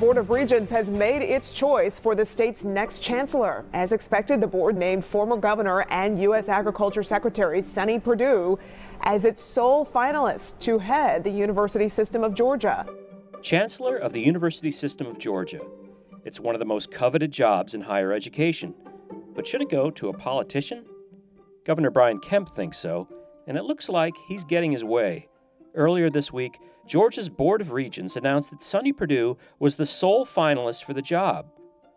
Board 0.00 0.16
of 0.16 0.30
Regents 0.30 0.70
has 0.70 0.88
made 0.88 1.20
its 1.20 1.50
choice 1.50 1.98
for 1.98 2.14
the 2.14 2.24
state's 2.24 2.64
next 2.64 3.00
chancellor. 3.00 3.66
As 3.74 3.92
expected, 3.92 4.40
the 4.40 4.46
board 4.46 4.74
named 4.74 5.04
former 5.04 5.36
governor 5.36 5.82
and 5.90 6.18
U.S. 6.22 6.48
Agriculture 6.48 7.02
Secretary 7.02 7.60
Sonny 7.60 7.98
Perdue 7.98 8.58
as 9.02 9.26
its 9.26 9.42
sole 9.42 9.84
finalist 9.84 10.58
to 10.60 10.78
head 10.78 11.22
the 11.22 11.30
University 11.30 11.90
System 11.90 12.24
of 12.24 12.32
Georgia. 12.32 12.86
Chancellor 13.42 13.98
of 13.98 14.14
the 14.14 14.22
University 14.22 14.72
System 14.72 15.06
of 15.06 15.18
Georgia. 15.18 15.60
It's 16.24 16.40
one 16.40 16.54
of 16.54 16.60
the 16.60 16.64
most 16.64 16.90
coveted 16.90 17.30
jobs 17.30 17.74
in 17.74 17.82
higher 17.82 18.14
education. 18.14 18.74
But 19.34 19.46
should 19.46 19.60
it 19.60 19.68
go 19.68 19.90
to 19.90 20.08
a 20.08 20.14
politician? 20.14 20.86
Governor 21.66 21.90
Brian 21.90 22.20
Kemp 22.20 22.48
thinks 22.48 22.78
so, 22.78 23.06
and 23.46 23.58
it 23.58 23.64
looks 23.64 23.90
like 23.90 24.14
he's 24.28 24.44
getting 24.44 24.72
his 24.72 24.82
way. 24.82 25.28
Earlier 25.74 26.10
this 26.10 26.32
week, 26.32 26.58
Georgia's 26.86 27.28
Board 27.28 27.60
of 27.60 27.72
Regents 27.72 28.16
announced 28.16 28.50
that 28.50 28.62
Sonny 28.62 28.92
Perdue 28.92 29.36
was 29.58 29.76
the 29.76 29.86
sole 29.86 30.26
finalist 30.26 30.84
for 30.84 30.94
the 30.94 31.02
job. 31.02 31.46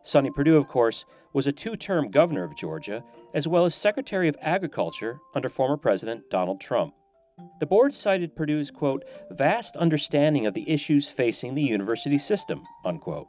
Sonny 0.03 0.29
Perdue, 0.29 0.57
of 0.57 0.67
course, 0.67 1.05
was 1.33 1.47
a 1.47 1.51
two 1.51 1.75
term 1.75 2.11
governor 2.11 2.43
of 2.43 2.55
Georgia, 2.55 3.03
as 3.33 3.47
well 3.47 3.65
as 3.65 3.73
Secretary 3.73 4.27
of 4.27 4.37
Agriculture 4.41 5.19
under 5.33 5.49
former 5.49 5.77
President 5.77 6.29
Donald 6.29 6.61
Trump. 6.61 6.93
The 7.59 7.65
board 7.65 7.95
cited 7.95 8.35
Perdue's, 8.35 8.69
quote, 8.69 9.05
vast 9.31 9.75
understanding 9.75 10.45
of 10.45 10.53
the 10.53 10.69
issues 10.69 11.07
facing 11.07 11.55
the 11.55 11.63
university 11.63 12.19
system, 12.19 12.63
unquote. 12.85 13.27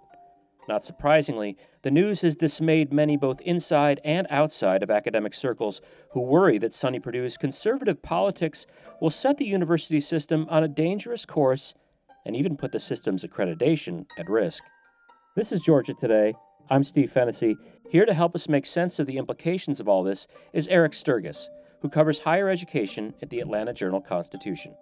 Not 0.66 0.84
surprisingly, 0.84 1.56
the 1.82 1.90
news 1.90 2.22
has 2.22 2.36
dismayed 2.36 2.92
many 2.92 3.16
both 3.16 3.40
inside 3.42 4.00
and 4.04 4.26
outside 4.30 4.82
of 4.82 4.90
academic 4.90 5.34
circles 5.34 5.80
who 6.12 6.22
worry 6.22 6.56
that 6.58 6.74
Sonny 6.74 6.98
Perdue's 6.98 7.36
conservative 7.36 8.02
politics 8.02 8.66
will 9.00 9.10
set 9.10 9.36
the 9.36 9.46
university 9.46 10.00
system 10.00 10.46
on 10.48 10.64
a 10.64 10.68
dangerous 10.68 11.26
course 11.26 11.74
and 12.24 12.34
even 12.34 12.56
put 12.56 12.72
the 12.72 12.80
system's 12.80 13.24
accreditation 13.24 14.06
at 14.18 14.30
risk. 14.30 14.62
This 15.36 15.52
is 15.52 15.62
Georgia 15.62 15.92
Today. 15.92 16.34
I'm 16.70 16.82
Steve 16.82 17.10
Fennessy. 17.10 17.56
Here 17.90 18.06
to 18.06 18.14
help 18.14 18.34
us 18.34 18.48
make 18.48 18.64
sense 18.64 18.98
of 18.98 19.06
the 19.06 19.18
implications 19.18 19.80
of 19.80 19.88
all 19.88 20.02
this 20.02 20.26
is 20.54 20.66
Eric 20.68 20.92
Stirgus, 20.92 21.48
who 21.82 21.90
covers 21.90 22.20
higher 22.20 22.48
education 22.48 23.12
at 23.20 23.28
the 23.28 23.40
Atlanta 23.40 23.74
Journal 23.74 24.00
Constitution. 24.00 24.74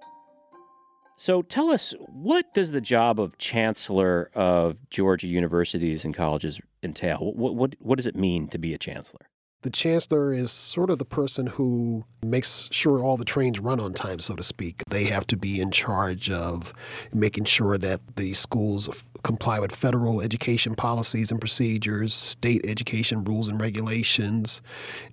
So 1.23 1.41
tell 1.41 1.71
us, 1.71 1.95
what 2.09 2.53
does 2.53 2.73
the 2.73 2.81
job 2.81 3.21
of 3.21 3.39
chancellor 3.39 4.29
of 4.35 4.91
Georgia 4.91 5.29
universities 5.29 6.05
and 6.05 6.13
colleges 6.13 6.61
entail? 6.83 7.19
What, 7.19 7.55
what, 7.55 7.77
what 7.79 7.97
does 7.97 8.09
it 8.09 8.17
mean 8.17 8.49
to 8.49 8.59
be 8.59 8.75
a 8.75 8.79
chancellor? 8.79 9.29
The 9.63 9.71
chancellor 9.71 10.35
is 10.35 10.51
sort 10.51 10.91
of 10.91 10.99
the 10.99 11.05
person 11.05 11.47
who 11.47 12.05
makes 12.21 12.69
sure 12.73 13.01
all 13.01 13.17
the 13.17 13.25
trains 13.25 13.61
run 13.61 13.79
on 13.79 13.95
time, 13.95 14.19
so 14.19 14.35
to 14.35 14.43
speak. 14.43 14.83
They 14.91 15.05
have 15.05 15.25
to 15.29 15.37
be 15.37 15.61
in 15.61 15.71
charge 15.71 16.31
of 16.33 16.73
making 17.15 17.45
sure 17.45 17.79
that 17.79 18.01
the 18.17 18.33
schools 18.35 19.05
comply 19.23 19.61
with 19.61 19.73
federal 19.73 20.21
education 20.21 20.75
policies 20.75 21.31
and 21.31 21.41
procedures, 21.41 22.13
state 22.13 22.63
education 22.65 23.23
rules 23.23 23.49
and 23.49 23.61
regulations. 23.61 24.63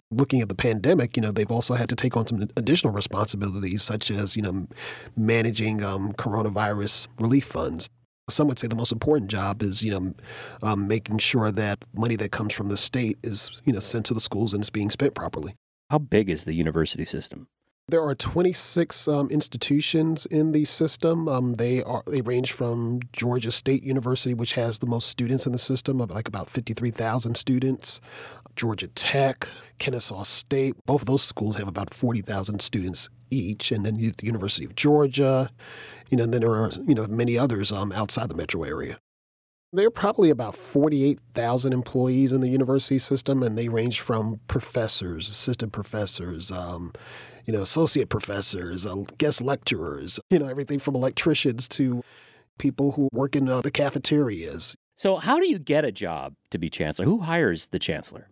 Looking 0.10 0.42
at 0.42 0.50
the 0.50 0.56
pandemic, 0.56 1.16
you 1.16 1.22
know, 1.22 1.32
they've 1.32 1.52
also 1.52 1.76
had 1.76 1.90
to 1.90 1.96
take 1.96 2.18
on 2.18 2.26
some 2.26 2.50
additional 2.58 2.92
responsibilities, 2.92 3.84
such 3.84 4.10
as, 4.10 4.36
you 4.36 4.42
know, 4.42 4.68
managing 5.16 5.84
um, 5.84 6.14
coronavirus 6.14 7.08
relief 7.20 7.46
funds 7.46 7.88
some 8.30 8.48
would 8.48 8.60
say 8.60 8.68
the 8.68 8.76
most 8.76 8.92
important 8.92 9.30
job 9.30 9.62
is 9.62 9.84
you 9.84 9.92
know 9.92 10.14
um, 10.64 10.88
making 10.88 11.18
sure 11.18 11.52
that 11.52 11.84
money 11.94 12.16
that 12.16 12.32
comes 12.32 12.54
from 12.54 12.70
the 12.70 12.78
state 12.78 13.18
is 13.24 13.62
you 13.66 13.74
know 13.74 13.80
sent 13.80 14.06
to 14.08 14.14
the 14.14 14.20
schools 14.20 14.54
and 14.54 14.62
is 14.62 14.70
being 14.70 14.90
spent 14.90 15.16
properly. 15.16 15.56
How 15.90 15.98
big 15.98 16.30
is 16.30 16.44
the 16.44 16.54
university 16.54 17.06
system? 17.06 17.48
There 17.90 18.04
are 18.04 18.14
26 18.14 19.08
um, 19.08 19.32
institutions 19.32 20.28
in 20.28 20.52
the 20.52 20.66
system. 20.66 21.28
Um, 21.28 21.56
they 21.56 21.82
are 21.82 22.04
they 22.06 22.22
range 22.22 22.52
from 22.52 23.00
Georgia 23.12 23.50
State 23.50 23.82
University, 23.82 24.36
which 24.36 24.54
has 24.54 24.78
the 24.78 24.86
most 24.86 25.08
students 25.08 25.48
in 25.48 25.54
the 25.54 25.58
system, 25.58 26.00
of 26.00 26.12
like 26.12 26.28
about 26.28 26.52
53,000 26.52 27.36
students. 27.36 28.00
Georgia 28.56 28.88
Tech, 28.88 29.48
Kennesaw 29.78 30.24
State, 30.24 30.76
both 30.86 31.02
of 31.02 31.08
those 31.08 31.24
schools 31.24 31.58
have 31.58 31.68
about 31.68 31.94
40,000 31.94 32.62
students 32.62 33.10
each, 33.32 33.72
and 33.72 33.86
then 33.86 33.96
the 33.96 34.14
University 34.24 34.66
of 34.66 34.76
Georgia, 34.76 35.50
you 36.10 36.18
know, 36.18 36.24
and 36.24 36.34
then 36.34 36.42
there 36.42 36.52
are 36.52 36.72
you 36.88 36.96
know 36.96 37.08
many 37.08 37.38
others 37.38 37.72
um, 37.72 37.92
outside 37.92 38.30
the 38.30 38.36
metro 38.36 38.64
area. 38.64 38.98
There 39.72 39.86
are 39.86 39.92
probably 39.92 40.32
about 40.32 40.56
48,000 40.56 41.74
employees 41.74 42.32
in 42.32 42.42
the 42.42 42.50
university 42.50 42.98
system, 42.98 43.44
and 43.44 43.56
they 43.56 43.70
range 43.70 44.00
from 44.00 44.40
professors, 44.48 45.30
assistant 45.30 45.74
professors, 45.74 46.52
um, 46.52 46.92
you 47.46 47.54
know, 47.54 47.62
associate 47.62 48.10
professors, 48.10 48.88
uh, 48.88 48.96
guest 49.20 49.44
lecturers, 49.44 50.20
you 50.32 50.40
know, 50.40 50.48
everything 50.48 50.80
from 50.80 50.96
electricians 50.96 51.70
to 51.70 52.04
people 52.58 52.94
who 52.94 53.10
work 53.12 53.36
in 53.36 53.48
uh, 53.48 53.62
the 53.62 53.70
cafeterias. 53.70 54.76
So, 54.98 55.18
how 55.18 55.40
do 55.40 55.48
you 55.48 55.60
get 55.60 55.86
a 55.86 55.92
job 55.92 56.34
to 56.50 56.58
be 56.58 56.70
chancellor? 56.70 57.06
Who 57.06 57.20
hires 57.20 57.68
the 57.68 57.80
chancellor? 57.80 58.28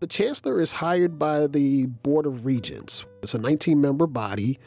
The 0.00 0.06
chancellor 0.06 0.58
is 0.62 0.72
hired 0.72 1.18
by 1.18 1.46
the 1.46 1.84
Board 1.84 2.24
of 2.24 2.46
Regents. 2.46 3.04
It's 3.22 3.34
a 3.34 3.38
19 3.38 3.78
member 3.82 4.06
body, 4.06 4.58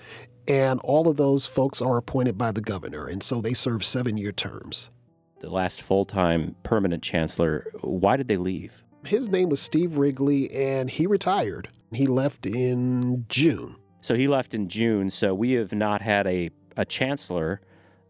and 0.48 0.80
all 0.82 1.08
of 1.08 1.18
those 1.18 1.48
folks 1.48 1.82
are 1.82 1.98
appointed 1.98 2.38
by 2.38 2.52
the 2.52 2.62
governor, 2.62 3.08
and 3.08 3.24
so 3.24 3.42
they 3.42 3.54
serve 3.54 3.84
seven 3.84 4.16
year 4.16 4.32
terms. 4.32 4.92
The 5.40 5.50
last 5.50 5.82
full 5.82 6.06
time 6.06 6.56
permanent 6.62 7.02
chancellor, 7.02 7.66
why 7.82 8.16
did 8.16 8.28
they 8.28 8.38
leave? 8.38 8.84
His 9.08 9.28
name 9.28 9.50
was 9.50 9.60
Steve 9.60 9.98
Wrigley, 9.98 10.52
and 10.52 10.88
he 10.88 11.08
retired. 11.08 11.68
He 11.92 12.06
left 12.06 12.46
in 12.46 13.26
June. 13.28 13.76
So 14.02 14.14
he 14.14 14.28
left 14.28 14.54
in 14.54 14.70
June. 14.70 15.10
So 15.10 15.34
we 15.34 15.54
have 15.54 15.74
not 15.74 16.04
had 16.04 16.28
a, 16.28 16.52
a 16.78 16.86
chancellor, 16.86 17.60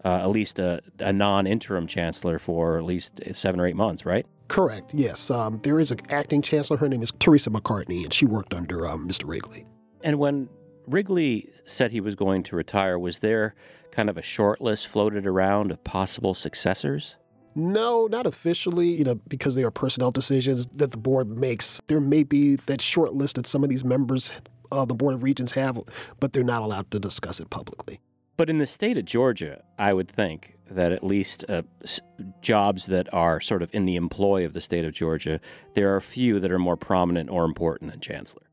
uh, 0.03 0.17
at 0.17 0.29
least 0.29 0.59
a, 0.59 0.81
a 1.00 1.13
non 1.13 1.47
interim 1.47 1.88
chancellor, 1.88 2.38
for 2.38 2.78
at 2.78 2.84
least 2.84 3.22
seven 3.31 3.61
or 3.61 3.66
eight 3.66 3.78
months, 3.78 4.05
right? 4.05 4.25
Correct, 4.47 4.93
yes. 4.93 5.31
Um, 5.31 5.59
there 5.63 5.79
is 5.79 5.91
an 5.91 5.99
acting 6.09 6.41
chancellor. 6.41 6.77
Her 6.77 6.89
name 6.89 7.01
is 7.01 7.11
Teresa 7.19 7.49
MacCartney, 7.49 8.03
and 8.03 8.13
she 8.13 8.25
worked 8.25 8.53
under 8.53 8.87
um, 8.87 9.07
Mr. 9.07 9.27
Wrigley. 9.27 9.65
And 10.03 10.19
when 10.19 10.49
Wrigley 10.87 11.49
said 11.65 11.91
he 11.91 12.01
was 12.01 12.15
going 12.15 12.43
to 12.43 12.55
retire, 12.55 12.99
was 12.99 13.19
there 13.19 13.55
kind 13.91 14.09
of 14.09 14.17
a 14.17 14.21
short 14.21 14.61
list 14.61 14.87
floated 14.87 15.25
around 15.25 15.71
of 15.71 15.83
possible 15.83 16.33
successors? 16.33 17.17
No, 17.55 18.07
not 18.07 18.25
officially, 18.25 18.87
you 18.89 19.03
know, 19.03 19.15
because 19.27 19.55
they 19.55 19.63
are 19.63 19.71
personnel 19.71 20.11
decisions 20.11 20.65
that 20.67 20.91
the 20.91 20.97
board 20.97 21.29
makes. 21.29 21.79
There 21.87 21.99
may 21.99 22.23
be 22.23 22.55
that 22.55 22.81
short 22.81 23.13
list 23.13 23.35
that 23.35 23.47
some 23.47 23.63
of 23.63 23.69
these 23.69 23.83
members 23.83 24.31
of 24.71 24.87
the 24.87 24.95
Board 24.95 25.13
of 25.13 25.23
Regents 25.23 25.51
have, 25.53 25.79
but 26.19 26.33
they're 26.33 26.43
not 26.43 26.63
allowed 26.63 26.89
to 26.91 26.99
discuss 26.99 27.39
it 27.39 27.49
publicly. 27.49 27.99
But 28.35 28.49
in 28.49 28.57
the 28.57 28.65
state 28.65 28.97
of 28.97 29.05
Georgia, 29.05 29.63
I 29.77 29.93
would 29.93 30.09
think 30.09 30.57
that 30.75 30.91
at 30.91 31.03
least 31.03 31.45
uh, 31.50 31.63
s- 31.84 32.01
jobs 32.41 32.85
that 32.88 33.11
are 33.13 33.39
sort 33.39 33.61
of 33.61 33.73
in 33.73 33.85
the 33.85 33.95
employ 33.95 34.45
of 34.45 34.53
the 34.53 34.61
state 34.61 34.85
of 34.85 34.94
Georgia, 34.94 35.39
there 35.75 35.94
are 35.94 35.97
a 35.97 36.01
few 36.01 36.39
that 36.39 36.51
are 36.51 36.59
more 36.59 36.78
prominent 36.78 37.29
or 37.29 37.45
important 37.45 37.91
than 37.91 38.00
chancellor. 38.00 38.44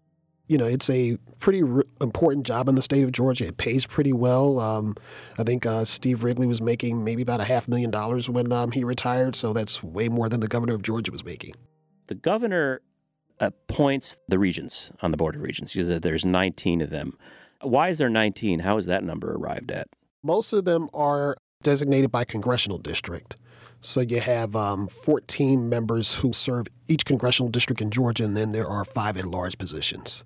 You 0.48 0.58
know, 0.58 0.66
it's 0.66 0.90
a 0.90 1.16
pretty 1.38 1.62
r- 1.62 1.84
important 2.00 2.44
job 2.46 2.68
in 2.68 2.74
the 2.74 2.82
state 2.82 3.04
of 3.04 3.12
Georgia. 3.12 3.46
It 3.46 3.56
pays 3.56 3.86
pretty 3.86 4.12
well. 4.12 4.58
Um, 4.58 4.96
I 5.38 5.44
think 5.44 5.64
uh, 5.64 5.84
Steve 5.84 6.24
Wrigley 6.24 6.46
was 6.46 6.60
making 6.60 7.04
maybe 7.04 7.22
about 7.22 7.40
a 7.40 7.44
half 7.44 7.68
million 7.68 7.90
dollars 7.90 8.28
when 8.28 8.50
um, 8.50 8.72
he 8.72 8.82
retired, 8.82 9.36
so 9.36 9.52
that's 9.52 9.82
way 9.82 10.08
more 10.08 10.28
than 10.28 10.40
the 10.40 10.48
governor 10.48 10.74
of 10.74 10.82
Georgia 10.82 11.12
was 11.12 11.24
making. 11.24 11.52
The 12.08 12.16
governor 12.16 12.80
appoints 13.38 14.16
the 14.28 14.38
regents 14.38 14.90
on 15.02 15.12
the 15.12 15.16
Board 15.16 15.36
of 15.36 15.42
Regents. 15.42 15.72
There's 15.74 16.24
19 16.24 16.80
of 16.80 16.90
them. 16.90 17.16
Why 17.62 17.88
is 17.88 17.98
there 17.98 18.10
19? 18.10 18.60
How 18.60 18.76
is 18.76 18.86
that 18.86 19.04
number 19.04 19.32
arrived 19.32 19.70
at? 19.70 19.88
Most 20.22 20.52
of 20.52 20.64
them 20.64 20.88
are 20.92 21.36
designated 21.62 22.10
by 22.10 22.24
congressional 22.24 22.78
district. 22.78 23.36
So 23.80 24.00
you 24.00 24.20
have 24.20 24.54
um, 24.54 24.88
14 24.88 25.68
members 25.68 26.16
who 26.16 26.32
serve 26.32 26.66
each 26.88 27.04
congressional 27.04 27.50
district 27.50 27.80
in 27.80 27.90
Georgia, 27.90 28.24
and 28.24 28.36
then 28.36 28.52
there 28.52 28.66
are 28.66 28.84
five 28.84 29.16
at 29.16 29.24
large 29.24 29.56
positions. 29.56 30.24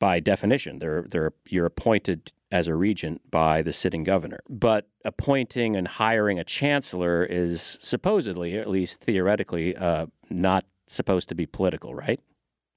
By 0.00 0.20
definition, 0.20 0.78
they're, 0.78 1.02
they're, 1.02 1.32
you're 1.46 1.66
appointed 1.66 2.32
as 2.50 2.66
a 2.66 2.74
regent 2.74 3.30
by 3.30 3.60
the 3.60 3.72
sitting 3.72 4.04
governor. 4.04 4.40
But 4.48 4.88
appointing 5.04 5.76
and 5.76 5.86
hiring 5.86 6.38
a 6.38 6.44
chancellor 6.44 7.24
is 7.24 7.76
supposedly, 7.80 8.56
at 8.56 8.68
least 8.68 9.00
theoretically, 9.00 9.76
uh, 9.76 10.06
not 10.30 10.64
supposed 10.86 11.28
to 11.28 11.34
be 11.34 11.44
political, 11.44 11.94
right? 11.94 12.20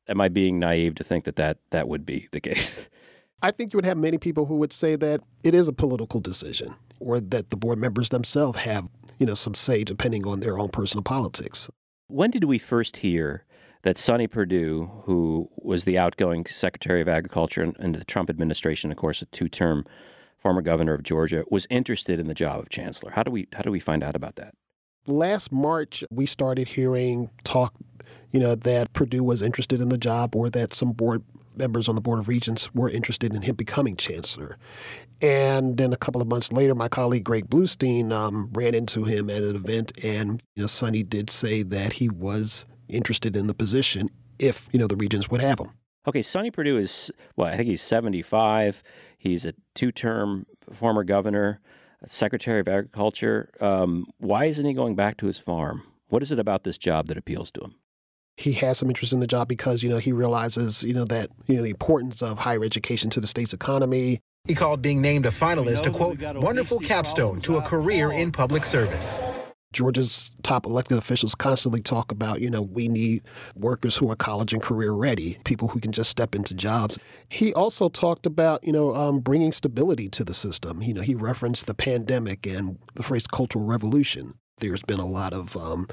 am 0.07 0.21
I 0.21 0.30
being 0.30 0.60
naive 0.60 0.95
to 0.95 1.04
think 1.04 1.25
that 1.25 1.38
that, 1.38 1.57
that 1.71 1.88
would 1.88 2.06
be 2.06 2.27
the 2.31 2.39
case? 2.39 2.86
I 3.42 3.50
think 3.50 3.74
you 3.74 3.77
would 3.77 3.86
have 3.86 3.98
many 3.98 4.19
people 4.19 4.45
who 4.45 4.57
would 4.57 4.71
say 4.71 4.95
that 4.98 5.21
it 5.44 5.56
is 5.56 5.68
a 5.68 5.74
political 5.74 6.19
decision 6.19 6.75
or 7.01 7.19
that 7.19 7.50
the 7.50 7.57
board 7.57 7.80
members 7.80 8.09
themselves 8.09 8.59
have, 8.59 8.88
you 9.18 9.25
know, 9.25 9.33
some 9.33 9.53
say 9.53 9.83
depending 9.83 10.25
on 10.25 10.39
their 10.39 10.59
own 10.59 10.69
personal 10.69 11.03
politics. 11.03 11.69
When 12.07 12.31
did 12.31 12.45
we 12.45 12.57
first 12.57 12.98
hear 12.98 13.45
that 13.83 13.98
Sonny 13.98 14.27
Perdue, 14.27 14.89
who 15.06 15.50
was 15.57 15.86
the 15.86 15.98
outgoing 15.98 16.45
Secretary 16.45 17.01
of 17.01 17.07
Agriculture 17.07 17.63
in, 17.63 17.75
in 17.80 17.92
the 17.94 18.03
Trump 18.03 18.30
administration, 18.30 18.92
of 18.92 18.98
course, 18.98 19.21
a 19.21 19.25
two-term 19.25 19.86
former 20.38 20.62
governor 20.62 20.94
of 20.94 21.03
Georgia, 21.03 21.44
was 21.50 21.68
interested 21.69 22.19
in 22.19 22.27
the 22.27 22.33
job 22.33 22.59
of 22.59 22.69
chancellor? 22.69 23.12
How 23.12 23.24
do 23.24 23.31
we 23.31 23.48
how 23.53 23.62
do 23.62 23.71
we 23.71 23.80
find 23.80 24.03
out 24.03 24.15
about 24.15 24.36
that? 24.36 24.53
Last 25.07 25.51
March, 25.51 26.03
we 26.12 26.27
started 26.27 26.68
hearing 26.68 27.31
talk 27.44 27.74
you 28.31 28.39
know, 28.39 28.56
that 28.56 28.94
Perdue 28.94 29.24
was 29.24 29.42
interested 29.42 29.81
in 29.81 29.89
the 29.89 29.98
job 29.98 30.36
or 30.36 30.50
that 30.50 30.74
some 30.74 30.94
board 30.94 31.24
members 31.56 31.89
on 31.89 31.95
the 31.95 32.01
Board 32.01 32.19
of 32.19 32.27
Regents 32.27 32.74
were 32.74 32.89
interested 32.89 33.33
in 33.33 33.42
him 33.42 33.56
becoming 33.56 33.95
chancellor. 33.95 34.57
And 35.21 35.77
then 35.77 35.94
a 35.94 35.98
couple 35.98 36.21
of 36.21 36.27
months 36.27 36.51
later, 36.51 36.74
my 36.74 36.88
colleague 36.88 37.24
Greg 37.24 37.50
Bluestein 37.50 38.12
um, 38.12 38.50
ran 38.53 38.74
into 38.74 39.03
him 39.03 39.30
at 39.30 39.44
an 39.44 39.56
event, 39.56 39.92
and 40.03 40.42
you 40.56 40.63
know, 40.63 40.68
Sonny 40.68 41.03
did 41.03 41.30
say 41.30 41.63
that 41.63 41.94
he 41.94 42.09
was 42.09 42.65
interested 42.88 43.36
in 43.36 43.48
the 43.48 43.53
position 43.53 44.09
if 44.39 44.68
you 44.71 44.80
know 44.80 44.88
the 44.88 44.95
Regents 44.95 45.30
would 45.30 45.42
have 45.42 45.59
him. 45.59 45.71
Okay, 46.07 46.24
Sonny 46.24 46.50
Perdue 46.50 46.77
is 46.77 47.12
well, 47.36 47.48
I 47.48 47.57
think 47.57 47.69
he's 47.69 47.83
75. 47.83 48.81
He's 49.18 49.45
a 49.45 49.53
two-term 49.75 50.48
former 50.71 51.03
governor, 51.03 51.59
Secretary 52.07 52.59
of 52.59 52.68
Agriculture. 52.68 53.51
Um, 53.62 54.07
why 54.18 54.45
isn't 54.45 54.65
he 54.65 54.74
going 54.74 54.95
back 54.95 55.18
to 55.18 55.27
his 55.27 55.38
farm? 55.38 55.83
What 56.07 56.24
is 56.24 56.31
it 56.31 56.39
about 56.39 56.63
this 56.63 56.80
job 56.80 57.07
that 57.07 57.18
appeals 57.18 57.51
to 57.51 57.62
him? 57.62 57.75
He 58.38 58.54
has 58.54 58.78
some 58.78 58.89
interest 58.89 59.13
in 59.13 59.19
the 59.19 59.28
job 59.28 59.48
because 59.48 59.83
you 59.83 59.89
know 59.89 59.98
he 59.98 60.12
realizes 60.12 60.83
you 60.83 60.94
know 60.94 61.06
that 61.06 61.30
you 61.48 61.56
know 61.56 61.63
the 61.63 61.69
importance 61.69 62.22
of 62.22 62.39
higher 62.39 62.63
education 62.63 63.10
to 63.12 63.19
the 63.19 63.28
state's 63.28 63.54
economy. 63.54 64.19
He 64.48 64.56
called 64.56 64.81
being 64.81 65.01
named 65.01 65.25
a 65.25 65.30
finalist 65.30 65.86
a 65.86 65.92
quote 65.92 66.22
wonderful 66.42 66.80
capstone 66.80 67.42
to 67.42 67.57
a 67.57 67.62
career 67.62 68.12
in 68.12 68.31
public 68.31 68.66
service. 68.66 69.22
Georgia's 69.74 70.36
top 70.44 70.66
elected 70.66 70.98
officials 70.98 71.33
constantly 71.33 71.81
talk 71.81 72.12
about, 72.12 72.42
you 72.42 72.50
know, 72.50 72.62
we 72.62 72.89
need 72.89 73.24
workers 73.56 73.95
who 73.95 74.12
are 74.12 74.18
college 74.18 74.51
and 74.51 74.62
career 74.62 74.92
ready, 74.92 75.38
people 75.45 75.69
who 75.69 75.80
can 75.80 75.94
just 75.94 76.10
step 76.10 76.36
into 76.36 76.54
jobs. 76.54 77.00
He 77.30 77.54
also 77.54 77.88
talked 77.88 78.25
about, 78.25 78.63
you 78.66 78.74
know, 78.74 78.94
um, 78.94 79.19
bringing 79.19 79.54
stability 79.54 80.10
to 80.10 80.25
the 80.25 80.34
system. 80.34 80.81
You 80.81 80.94
know, 80.94 81.01
he 81.01 81.16
referenced 81.16 81.68
the 81.68 81.74
pandemic 81.74 82.45
and 82.45 82.77
the 82.95 83.04
phrase 83.04 83.27
cultural 83.27 83.63
revolution 83.63 84.34
there's 84.62 84.84
been 84.84 85.00
a 85.00 85.06
lot 85.06 85.34
of 85.34 85.58
um, 85.58 85.88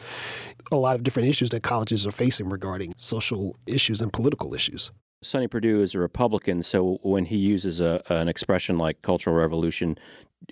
a 0.71 0.77
lot 0.77 0.95
of 0.95 1.03
different 1.03 1.29
issues 1.29 1.51
that 1.51 1.63
colleges 1.63 2.07
are 2.07 2.13
facing 2.13 2.49
regarding 2.49 2.95
social 2.97 3.57
issues 3.67 4.01
and 4.01 4.13
political 4.13 4.55
issues. 4.55 4.93
Sonny 5.21 5.49
Perdue 5.49 5.83
is 5.83 5.95
a 5.95 5.99
Republican, 5.99 6.63
so 6.63 7.01
when 7.03 7.25
he 7.25 7.37
uses 7.37 7.81
a, 7.81 8.01
an 8.09 8.29
expression 8.29 8.79
like 8.79 9.03
cultural 9.03 9.35
revolution, 9.35 9.99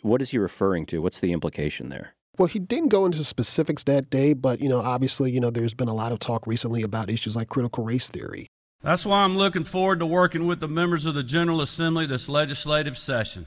what 0.03 0.21
is 0.21 0.31
he 0.31 0.39
referring 0.39 0.87
to? 0.87 1.01
What's 1.01 1.21
the 1.21 1.33
implication 1.33 1.89
there? 1.89 2.15
Well, 2.37 2.49
he 2.49 2.59
didn't 2.59 2.89
go 2.89 3.07
into 3.07 3.23
specifics 3.23 3.85
that 3.85 4.11
day, 4.11 4.33
but 4.33 4.61
you 4.61 4.69
know, 4.69 4.81
obviously, 4.81 5.31
you 5.31 5.41
know, 5.41 5.51
there's 5.51 5.75
been 5.75 5.89
a 5.89 5.95
lot 5.95 6.11
of 6.11 6.19
talk 6.19 6.47
recently 6.47 6.83
about 6.83 7.09
issues 7.09 7.37
like 7.37 7.49
critical 7.49 7.85
race 7.85 8.09
theory. 8.09 8.49
That's 8.83 9.07
why 9.07 9.23
I'm 9.23 9.39
looking 9.39 9.65
forward 9.65 10.01
to 10.01 10.07
working 10.07 10.47
with 10.47 10.61
the 10.61 10.69
members 10.69 11.07
of 11.07 11.15
the 11.15 11.23
General 11.23 11.61
Assembly 11.61 12.07
this 12.07 12.29
legislative 12.29 12.99
session 12.99 13.47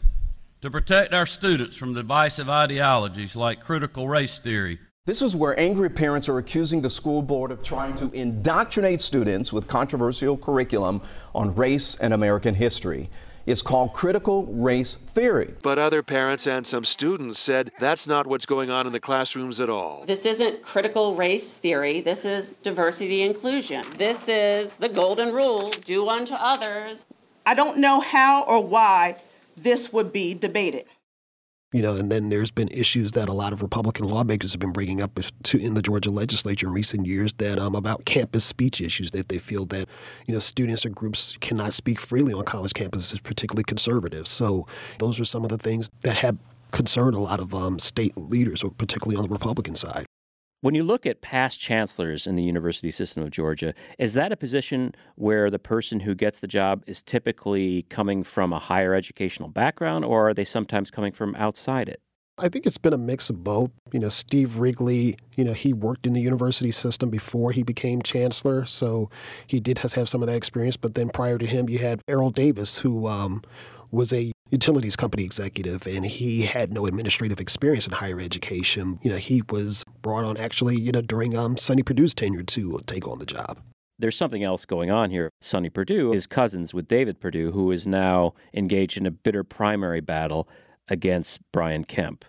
to 0.62 0.70
protect 0.70 1.14
our 1.14 1.26
students 1.26 1.78
from 1.78 1.94
divisive 1.94 2.50
ideologies 2.50 3.34
like 3.34 3.64
critical 3.64 4.10
race 4.10 4.40
theory. 4.40 4.78
This 5.06 5.22
is 5.22 5.34
where 5.34 5.58
angry 5.58 5.90
parents 5.90 6.28
are 6.28 6.38
accusing 6.38 6.82
the 6.82 6.90
school 6.90 7.22
board 7.22 7.50
of 7.50 7.64
trying 7.64 7.96
to 7.96 8.12
indoctrinate 8.12 9.00
students 9.00 9.54
with 9.54 9.68
controversial 9.68 10.38
curriculum 10.38 11.02
on 11.34 11.56
race 11.56 11.96
and 11.96 12.14
American 12.14 12.56
history. 12.56 13.10
It's 13.46 13.62
called 13.62 13.94
critical 13.94 14.48
race 14.48 14.96
theory. 14.96 15.56
But 15.64 15.80
other 15.80 16.04
parents 16.04 16.46
and 16.46 16.68
some 16.68 16.84
students 16.84 17.40
said 17.40 17.72
that's 17.80 18.06
not 18.06 18.28
what's 18.28 18.46
going 18.46 18.70
on 18.70 18.86
in 18.86 18.92
the 18.92 19.00
classrooms 19.00 19.62
at 19.62 19.70
all. 19.70 20.04
This 20.06 20.26
isn't 20.26 20.62
critical 20.62 21.16
race 21.16 21.56
theory. 21.56 22.02
This 22.02 22.26
is 22.26 22.54
diversity 22.54 23.22
inclusion. 23.22 23.86
This 23.98 24.28
is 24.28 24.76
the 24.76 24.90
golden 24.90 25.34
rule 25.34 25.72
do 25.86 26.10
unto 26.10 26.34
others. 26.34 27.08
I 27.46 27.54
don't 27.54 27.78
know 27.78 28.02
how 28.02 28.44
or 28.44 28.62
why 28.62 29.16
this 29.64 29.92
would 29.94 30.12
be 30.12 30.34
debated. 30.34 30.86
You 31.72 31.84
know, 31.84 31.96
and 31.96 32.12
then 32.12 32.30
there's 32.30 32.50
been 32.50 32.68
issues 32.70 33.12
that 33.12 33.30
a 33.30 33.34
lot 33.34 33.54
of 33.54 33.62
Republican 33.62 34.06
lawmakers 34.08 34.54
have 34.54 34.60
been 34.60 34.72
bringing 34.72 35.02
up 35.02 35.20
in 35.54 35.76
the 35.76 35.84
Georgia 35.84 36.10
legislature 36.10 36.66
in 36.66 36.74
recent 36.74 37.06
years 37.06 37.32
that 37.34 37.60
um, 37.60 37.76
about 37.76 38.06
campus 38.06 38.44
speech 38.44 38.82
issues 38.82 39.12
that 39.12 39.30
they 39.30 39.38
feel 39.38 39.66
that 39.68 39.88
you 40.26 40.34
know 40.34 40.40
students 40.40 40.84
or 40.84 40.90
groups 40.90 41.38
cannot 41.42 41.74
speak 41.74 42.00
freely 42.00 42.34
on 42.34 42.44
college 42.44 42.74
campuses, 42.74 43.22
particularly 43.22 43.64
conservative. 43.64 44.28
So 44.28 44.66
those 44.98 45.20
are 45.20 45.26
some 45.26 45.44
of 45.44 45.50
the 45.50 45.60
things 45.60 45.92
that 46.02 46.16
have 46.18 46.40
concerned 46.72 47.16
a 47.16 47.20
lot 47.20 47.40
of 47.40 47.54
um, 47.54 47.78
state 47.78 48.18
leaders, 48.18 48.64
particularly 48.78 49.18
on 49.18 49.24
the 49.24 49.30
Republican 49.30 49.76
side. 49.76 50.06
When 50.62 50.76
you 50.76 50.84
look 50.84 51.06
at 51.06 51.22
past 51.22 51.58
chancellors 51.62 52.28
in 52.28 52.36
the 52.36 52.44
university 52.44 52.92
system 52.92 53.24
of 53.24 53.32
Georgia, 53.32 53.74
is 53.98 54.14
that 54.16 54.34
a 54.34 54.36
position 54.36 54.94
where 55.16 55.50
the 55.50 55.58
person 55.58 56.02
who 56.02 56.14
gets 56.14 56.40
the 56.40 56.48
job 56.48 56.84
is 56.86 57.02
typically 57.02 57.84
coming 57.84 58.24
from 58.24 58.52
a 58.52 58.60
higher 58.60 58.94
educational 58.94 59.48
background, 59.48 60.04
or 60.04 60.28
are 60.28 60.34
they 60.34 60.44
sometimes 60.44 60.92
coming 60.92 61.14
from 61.14 61.34
outside 61.36 61.88
it? 61.88 62.02
I 62.38 62.50
think 62.50 62.66
it's 62.66 62.78
been 62.78 62.92
a 62.92 62.98
mix 62.98 63.30
of 63.30 63.42
both. 63.42 63.72
You 63.94 64.02
know, 64.02 64.10
Steve 64.10 64.58
Wrigley, 64.58 65.18
you 65.38 65.46
know, 65.46 65.54
he 65.54 65.72
worked 65.72 66.06
in 66.06 66.12
the 66.12 66.22
university 66.22 66.72
system 66.72 67.10
before 67.10 67.54
he 67.54 67.64
became 67.64 68.02
chancellor, 68.02 68.66
so 68.66 69.10
he 69.48 69.62
did 69.62 69.80
have 69.80 70.10
some 70.10 70.22
of 70.22 70.28
that 70.28 70.36
experience. 70.36 70.76
But 70.76 70.94
then 70.94 71.10
prior 71.10 71.38
to 71.38 71.46
him, 71.46 71.70
you 71.70 71.78
had 71.78 72.02
Erroll 72.06 72.34
Davis, 72.34 72.80
who 72.80 73.08
um, 73.08 73.44
was 73.92 74.14
a 74.14 74.32
utilities 74.50 74.96
company 74.96 75.24
executive 75.24 75.86
and 75.88 76.06
he 76.06 76.44
had 76.44 76.74
no 76.74 76.86
administrative 76.86 77.40
experience 77.40 77.86
in 77.88 77.94
higher 77.94 78.20
education. 78.20 79.00
You 79.04 79.12
know, 79.12 79.18
he 79.18 79.44
was 79.50 79.84
brought 80.02 80.26
on 80.26 80.38
actually, 80.38 80.80
you 80.80 80.92
know, 80.92 81.02
during 81.02 81.36
um, 81.36 81.58
Sonny 81.58 81.84
Perdue's 81.84 82.14
tenure 82.14 82.44
to 82.44 82.80
take 82.86 83.08
on 83.08 83.20
the 83.20 83.26
job. 83.26 83.60
There's 84.00 84.16
something 84.16 84.44
else 84.44 84.64
going 84.66 84.90
on 84.90 85.12
here. 85.12 85.30
Sonny 85.42 85.70
Perdue 85.70 86.14
is 86.14 86.26
cousins 86.26 86.74
with 86.74 86.88
David 86.88 87.20
Perdue, 87.20 87.52
who 87.52 87.70
is 87.70 87.86
now 87.86 88.34
engaged 88.54 88.98
in 88.98 89.06
a 89.06 89.12
bitter 89.12 89.44
primary 89.44 90.00
battle 90.00 90.48
against 90.88 91.40
Brian 91.52 91.84
Kemp. 91.84 92.24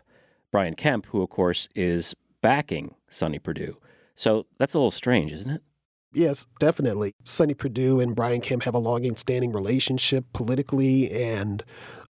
Brian 0.51 0.75
Kemp, 0.75 1.07
who, 1.07 1.23
of 1.23 1.31
course, 1.31 1.69
is 1.77 2.13
backing 2.43 2.97
Sonny 3.09 3.39
Perdue. 3.39 3.77
So 4.17 4.47
that's 4.59 4.75
a 4.75 4.79
little 4.79 4.91
strange, 4.91 5.33
isn't 5.33 5.51
it? 5.51 5.63
Yes, 6.13 6.47
definitely. 6.59 7.13
Sonny 7.25 7.55
Perdue 7.55 8.01
and 8.01 8.17
Brian 8.17 8.41
Kemp 8.41 8.65
have 8.65 8.75
a 8.75 8.79
long 8.79 9.15
standing 9.17 9.53
relationship 9.53 10.25
politically, 10.33 11.11
and 11.11 11.63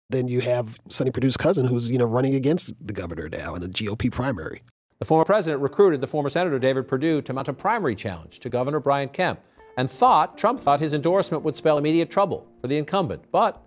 then 0.09 0.29
you 0.29 0.41
have 0.41 0.77
Sonny 0.89 1.11
Perdue's 1.11 1.37
cousin 1.37 1.67
who's, 1.67 1.91
you 1.91 1.99
know, 1.99 2.05
running 2.05 2.35
against 2.35 2.73
the 2.81 2.93
governor 2.93 3.29
now 3.29 3.55
in 3.55 3.61
the 3.61 3.69
GOP 3.69 4.11
primary. 4.11 4.63
The 5.01 5.05
former 5.05 5.25
president 5.25 5.63
recruited 5.63 6.01
the 6.01 6.07
former 6.07 6.31
Senator 6.31 6.59
David 6.59 6.89
Perdue 6.89 7.23
to 7.23 7.33
mount 7.33 7.49
a 7.49 7.53
primary 7.53 7.95
challenge 7.95 8.39
to 8.41 8.49
Governor 8.49 8.81
Brian 8.81 9.09
Kemp 9.09 9.41
and 9.77 9.91
thought 9.91 10.39
Trump 10.39 10.61
thought 10.61 10.81
his 10.81 10.93
endorsement 10.95 11.45
would 11.45 11.55
spell 11.55 11.79
immediate 11.79 12.11
trouble 12.11 12.49
for 12.61 12.67
the 12.67 12.77
incumbent. 12.79 13.25
But 13.31 13.63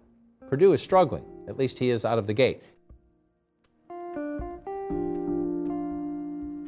Perdue 0.49 0.73
is 0.73 0.81
struggling. 0.81 1.23
At 1.47 1.57
least 1.57 1.79
he 1.79 1.89
is 1.89 2.03
out 2.03 2.17
of 2.17 2.27
the 2.27 2.33
gate. 2.33 2.63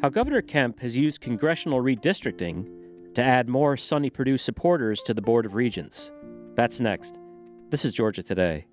How 0.02 0.10
Governor 0.10 0.42
Kemp 0.42 0.80
has 0.80 0.98
used 0.98 1.22
congressional 1.22 1.82
redistricting 1.82 2.83
to 3.16 3.24
add 3.24 3.48
more 3.48 3.78
Sonny 3.78 4.10
Perdue 4.10 4.38
supporters 4.38 5.02
to 5.04 5.14
the 5.14 5.22
Board 5.22 5.46
of 5.46 5.56
Regents. 5.56 6.12
That's 6.56 6.80
next. 6.80 7.20
This 7.70 7.86
is 7.86 7.94
Georgia 7.94 8.24
Today. 8.24 8.66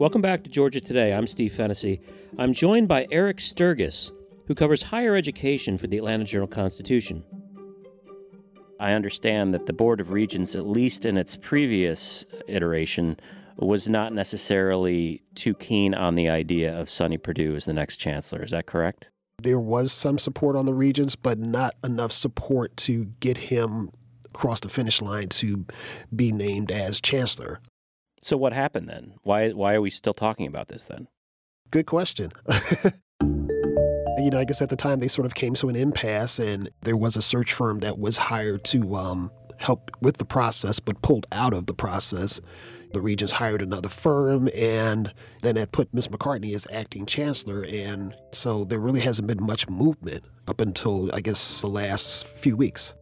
Welcome 0.00 0.22
back 0.22 0.44
to 0.44 0.50
Georgia 0.50 0.80
Today. 0.80 1.12
I'm 1.12 1.26
Steve 1.26 1.52
Fennessy. 1.52 2.00
I'm 2.38 2.54
joined 2.54 2.88
by 2.88 3.06
Eric 3.10 3.36
Stirgus, 3.36 4.10
who 4.50 4.54
covers 4.56 4.82
higher 4.82 5.14
education 5.14 5.78
for 5.78 5.86
the 5.86 5.96
Atlanta 5.96 6.24
Journal 6.24 6.48
Constitution. 6.48 7.22
I 8.80 8.94
understand 8.94 9.54
that 9.54 9.66
the 9.66 9.72
Board 9.72 10.00
of 10.00 10.10
Regents, 10.10 10.56
at 10.56 10.66
least 10.66 11.04
in 11.04 11.16
its 11.16 11.36
previous 11.36 12.24
iteration, 12.48 13.20
was 13.56 13.88
not 13.88 14.12
necessarily 14.12 15.22
too 15.36 15.54
keen 15.54 15.94
on 15.94 16.16
the 16.16 16.28
idea 16.28 16.76
of 16.76 16.90
Sonny 16.90 17.16
Perdue 17.16 17.54
as 17.54 17.64
the 17.64 17.72
next 17.72 17.98
chancellor. 17.98 18.42
Is 18.42 18.50
that 18.50 18.66
correct? 18.66 19.06
There 19.40 19.60
was 19.60 19.92
some 19.92 20.18
support 20.18 20.56
on 20.56 20.66
the 20.66 20.74
Regents, 20.74 21.14
but 21.14 21.38
not 21.38 21.76
enough 21.84 22.10
support 22.10 22.76
to 22.78 23.04
get 23.20 23.38
him 23.38 23.92
across 24.24 24.58
the 24.58 24.68
finish 24.68 25.00
line 25.00 25.28
to 25.28 25.64
be 26.12 26.32
named 26.32 26.72
as 26.72 27.00
chancellor. 27.00 27.60
So 28.24 28.36
what 28.36 28.52
happened 28.52 28.88
then? 28.88 29.14
Why 29.22 29.50
why 29.50 29.74
are 29.74 29.80
we 29.80 29.90
still 29.90 30.12
talking 30.12 30.48
about 30.48 30.66
this 30.66 30.86
then? 30.86 31.06
Good 31.70 31.86
question. 31.86 32.32
you 34.20 34.30
know, 34.30 34.38
I 34.38 34.44
guess 34.44 34.62
at 34.62 34.68
the 34.68 34.76
time 34.76 35.00
they 35.00 35.08
sort 35.08 35.26
of 35.26 35.34
came 35.34 35.54
to 35.54 35.68
an 35.68 35.76
impasse, 35.76 36.38
and 36.38 36.70
there 36.82 36.96
was 36.96 37.16
a 37.16 37.22
search 37.22 37.52
firm 37.52 37.80
that 37.80 37.98
was 37.98 38.16
hired 38.16 38.64
to 38.64 38.94
um, 38.94 39.30
help 39.58 39.90
with 40.00 40.16
the 40.16 40.24
process, 40.24 40.80
but 40.80 41.00
pulled 41.02 41.26
out 41.32 41.54
of 41.54 41.66
the 41.66 41.74
process. 41.74 42.40
The 42.92 43.00
Regents 43.00 43.32
hired 43.32 43.62
another 43.62 43.88
firm, 43.88 44.48
and 44.54 45.12
then 45.42 45.54
that 45.54 45.70
put 45.70 45.92
Miss 45.94 46.08
MacCartney 46.08 46.54
as 46.54 46.66
acting 46.72 47.06
chancellor. 47.06 47.64
And 47.64 48.14
so 48.32 48.64
there 48.64 48.80
really 48.80 49.00
hasn't 49.00 49.28
been 49.28 49.42
much 49.42 49.68
movement 49.68 50.24
up 50.48 50.60
until, 50.60 51.14
I 51.14 51.20
guess, 51.20 51.60
the 51.60 51.68
last 51.68 52.26
few 52.26 52.56
weeks 52.56 52.94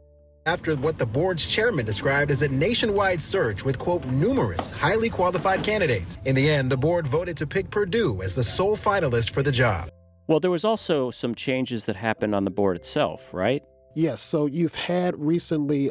after 0.48 0.74
what 0.76 0.96
the 0.96 1.04
board's 1.04 1.46
chairman 1.46 1.84
described 1.84 2.30
as 2.30 2.40
a 2.40 2.48
nationwide 2.48 3.20
search 3.20 3.66
with, 3.66 3.78
quote, 3.78 4.04
numerous 4.06 4.70
highly 4.70 5.10
qualified 5.10 5.62
candidates. 5.62 6.18
In 6.24 6.34
the 6.34 6.48
end, 6.48 6.72
the 6.72 6.76
board 6.76 7.06
voted 7.06 7.36
to 7.36 7.46
pick 7.46 7.70
Perdue 7.70 8.22
as 8.22 8.34
the 8.34 8.42
sole 8.42 8.76
finalist 8.76 9.30
for 9.30 9.42
the 9.42 9.52
job. 9.52 9.90
Well, 10.28 10.40
there 10.40 10.50
was 10.50 10.64
also 10.64 11.10
some 11.10 11.34
changes 11.34 11.86
that 11.86 11.96
happened 11.96 12.34
on 12.34 12.44
the 12.44 12.50
board 12.50 12.76
itself, 12.76 13.32
right? 13.32 13.64
Yes, 13.94 14.20
so 14.20 14.44
you've 14.44 14.74
had 14.74 15.18
recently, 15.18 15.90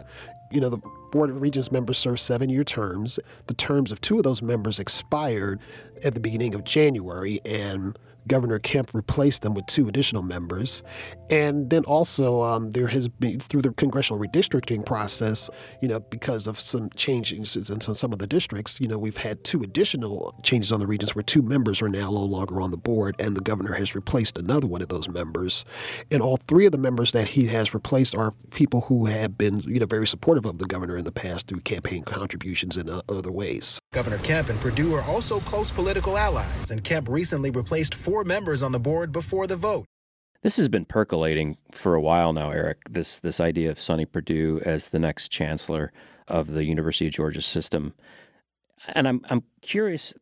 you 0.51 0.61
know, 0.61 0.69
the 0.69 0.77
Board 1.11 1.31
of 1.31 1.41
Regents 1.41 1.71
members 1.71 1.97
serve 1.97 2.19
seven 2.19 2.47
year 2.47 2.63
terms. 2.63 3.19
The 3.47 3.55
terms 3.55 3.91
of 3.91 3.99
two 3.99 4.17
of 4.17 4.23
those 4.23 4.43
members 4.43 4.79
expired 4.79 5.59
at 6.03 6.13
the 6.13 6.19
beginning 6.19 6.53
of 6.53 6.63
January, 6.63 7.41
and 7.45 7.97
Governor 8.27 8.59
Kemp 8.59 8.93
replaced 8.93 9.41
them 9.41 9.53
with 9.53 9.65
two 9.67 9.87
additional 9.87 10.21
members. 10.21 10.83
And 11.29 11.69
then 11.69 11.83
also, 11.85 12.41
um, 12.41 12.71
there 12.71 12.87
has 12.87 13.07
been, 13.07 13.39
through 13.39 13.61
the 13.61 13.71
congressional 13.71 14.21
redistricting 14.21 14.85
process, 14.85 15.49
you 15.81 15.87
know, 15.87 15.99
because 15.99 16.47
of 16.47 16.59
some 16.59 16.89
changes 16.91 17.55
in 17.55 17.81
some, 17.81 18.13
of 18.13 18.19
the 18.19 18.27
districts, 18.27 18.79
you 18.79 18.87
know, 18.87 18.97
we've 18.97 19.17
had 19.17 19.43
two 19.43 19.61
additional 19.61 20.33
changes 20.43 20.71
on 20.71 20.79
the 20.79 20.87
regions 20.87 21.15
where 21.15 21.23
two 21.23 21.41
members 21.41 21.81
are 21.81 21.89
now 21.89 22.09
no 22.11 22.23
longer 22.23 22.61
on 22.61 22.71
the 22.71 22.77
board, 22.77 23.15
and 23.19 23.35
the 23.35 23.41
governor 23.41 23.73
has 23.73 23.95
replaced 23.95 24.37
another 24.37 24.67
one 24.67 24.81
of 24.81 24.87
those 24.87 25.09
members. 25.09 25.65
And 26.11 26.21
all 26.21 26.37
three 26.37 26.65
of 26.65 26.71
the 26.71 26.77
members 26.77 27.11
that 27.11 27.27
he 27.27 27.47
has 27.47 27.73
replaced 27.73 28.15
are 28.15 28.33
people 28.51 28.81
who 28.81 29.05
have 29.05 29.37
been, 29.37 29.59
you 29.61 29.79
know, 29.79 29.85
very 29.85 30.07
supportive 30.07 30.45
of 30.45 30.57
the 30.57 30.65
governor 30.65 30.97
in 30.97 31.05
the 31.05 31.11
past 31.11 31.47
through 31.47 31.61
campaign 31.61 32.03
contributions 32.03 32.77
and 32.77 32.89
uh, 32.89 33.01
other 33.09 33.31
ways. 33.31 33.79
Governor 33.93 34.17
Kemp 34.19 34.49
and 34.49 34.59
Perdue 34.59 34.93
are 34.95 35.03
also 35.03 35.39
close 35.41 35.71
political 35.71 36.17
allies, 36.17 36.71
and 36.71 36.83
Kemp 36.83 37.09
recently 37.09 37.51
replaced 37.51 37.95
four 38.17 38.23
members 38.23 38.63
on 38.63 38.71
the 38.71 38.79
board 38.79 39.11
before 39.11 39.45
the 39.45 39.55
vote. 39.55 39.85
This 40.41 40.57
has 40.57 40.69
been 40.69 40.85
percolating 40.85 41.55
for 41.71 41.93
a 41.93 42.01
while 42.01 42.33
now, 42.33 42.49
Eric. 42.49 42.79
This 42.89 43.19
this 43.19 43.39
idea 43.39 43.69
of 43.69 43.79
Sonny 43.79 44.05
Perdue 44.05 44.59
as 44.65 44.89
the 44.89 44.97
next 44.97 45.29
chancellor 45.29 45.93
of 46.27 46.47
the 46.47 46.65
University 46.65 47.05
of 47.05 47.13
Georgia 47.13 47.43
system, 47.43 47.93
and 48.87 49.07
I'm 49.07 49.21
I'm 49.29 49.43
curious 49.61 50.15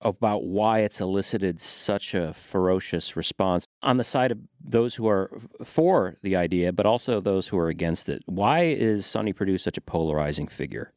about 0.00 0.44
why 0.44 0.80
it's 0.80 1.00
elicited 1.00 1.60
such 1.60 2.14
a 2.14 2.32
ferocious 2.34 3.16
response 3.16 3.64
on 3.82 3.96
the 3.96 4.04
side 4.04 4.30
of 4.30 4.38
those 4.64 4.94
who 4.94 5.08
are 5.08 5.28
for 5.64 6.18
the 6.22 6.36
idea, 6.36 6.72
but 6.72 6.86
also 6.86 7.20
those 7.20 7.48
who 7.48 7.58
are 7.58 7.68
against 7.68 8.08
it. 8.08 8.22
Why 8.26 8.60
is 8.60 9.06
Sonny 9.06 9.32
Perdue 9.32 9.58
such 9.58 9.76
a 9.76 9.80
polarizing 9.80 10.46
figure? 10.46 10.92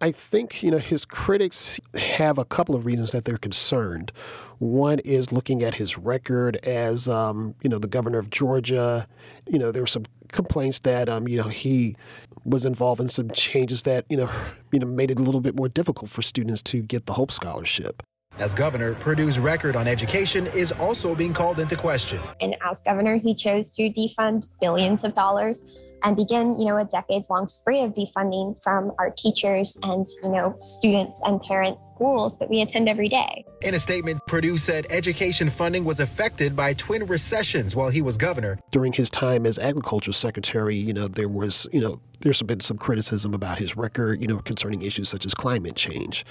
I 0.00 0.12
think, 0.12 0.62
you 0.62 0.70
know, 0.70 0.78
his 0.78 1.06
critics 1.06 1.80
have 1.94 2.36
a 2.36 2.44
couple 2.44 2.74
of 2.74 2.84
reasons 2.84 3.12
that 3.12 3.24
they're 3.24 3.38
concerned. 3.38 4.12
One 4.58 4.98
is 5.00 5.32
looking 5.32 5.62
at 5.62 5.74
his 5.74 5.96
record 5.96 6.56
as, 6.56 7.08
um, 7.08 7.54
you 7.62 7.70
know, 7.70 7.78
the 7.78 7.88
governor 7.88 8.18
of 8.18 8.28
Georgia. 8.28 9.06
You 9.48 9.58
know, 9.58 9.72
there 9.72 9.82
were 9.82 9.86
some 9.86 10.04
complaints 10.28 10.80
that, 10.80 11.08
um, 11.08 11.26
you 11.26 11.38
know, 11.38 11.48
he 11.48 11.96
was 12.44 12.66
involved 12.66 13.00
in 13.00 13.08
some 13.08 13.30
changes 13.30 13.84
that, 13.84 14.04
you 14.10 14.18
know, 14.18 14.30
you 14.70 14.78
know, 14.78 14.86
made 14.86 15.10
it 15.10 15.18
a 15.18 15.22
little 15.22 15.40
bit 15.40 15.56
more 15.56 15.68
difficult 15.68 16.10
for 16.10 16.20
students 16.20 16.62
to 16.62 16.82
get 16.82 17.06
the 17.06 17.14
Hope 17.14 17.32
Scholarship. 17.32 18.02
As 18.38 18.52
governor, 18.52 18.94
Perdue's 18.96 19.38
record 19.38 19.76
on 19.76 19.88
education 19.88 20.46
is 20.48 20.70
also 20.72 21.14
being 21.14 21.32
called 21.32 21.58
into 21.58 21.74
question. 21.74 22.20
And 22.42 22.54
as 22.70 22.82
governor, 22.82 23.16
he 23.16 23.34
chose 23.34 23.74
to 23.76 23.90
defund 23.90 24.46
billions 24.60 25.04
of 25.04 25.14
dollars 25.14 25.64
and 26.02 26.16
begin, 26.16 26.58
you 26.58 26.66
know, 26.66 26.76
a 26.76 26.84
decades-long 26.84 27.48
spree 27.48 27.82
of 27.82 27.92
defunding 27.94 28.56
from 28.62 28.92
our 28.98 29.10
teachers 29.10 29.78
and, 29.82 30.06
you 30.22 30.30
know, 30.30 30.54
students 30.58 31.20
and 31.24 31.40
parents' 31.42 31.92
schools 31.94 32.38
that 32.38 32.48
we 32.48 32.62
attend 32.62 32.88
every 32.88 33.08
day. 33.08 33.44
In 33.62 33.74
a 33.74 33.78
statement, 33.78 34.20
Perdue 34.26 34.58
said 34.58 34.86
education 34.90 35.50
funding 35.50 35.84
was 35.84 36.00
affected 36.00 36.54
by 36.54 36.74
twin 36.74 37.06
recessions 37.06 37.74
while 37.74 37.90
he 37.90 38.02
was 38.02 38.16
governor. 38.16 38.58
During 38.70 38.92
his 38.92 39.10
time 39.10 39.46
as 39.46 39.58
agriculture 39.58 40.12
secretary, 40.12 40.76
you 40.76 40.92
know, 40.92 41.08
there 41.08 41.28
was, 41.28 41.66
you 41.72 41.80
know, 41.80 42.00
there's 42.20 42.42
been 42.42 42.60
some 42.60 42.78
criticism 42.78 43.34
about 43.34 43.58
his 43.58 43.76
record, 43.76 44.20
you 44.20 44.26
know, 44.26 44.38
concerning 44.38 44.82
issues 44.82 45.08
such 45.08 45.26
as 45.26 45.34
climate 45.34 45.76
change. 45.76 46.24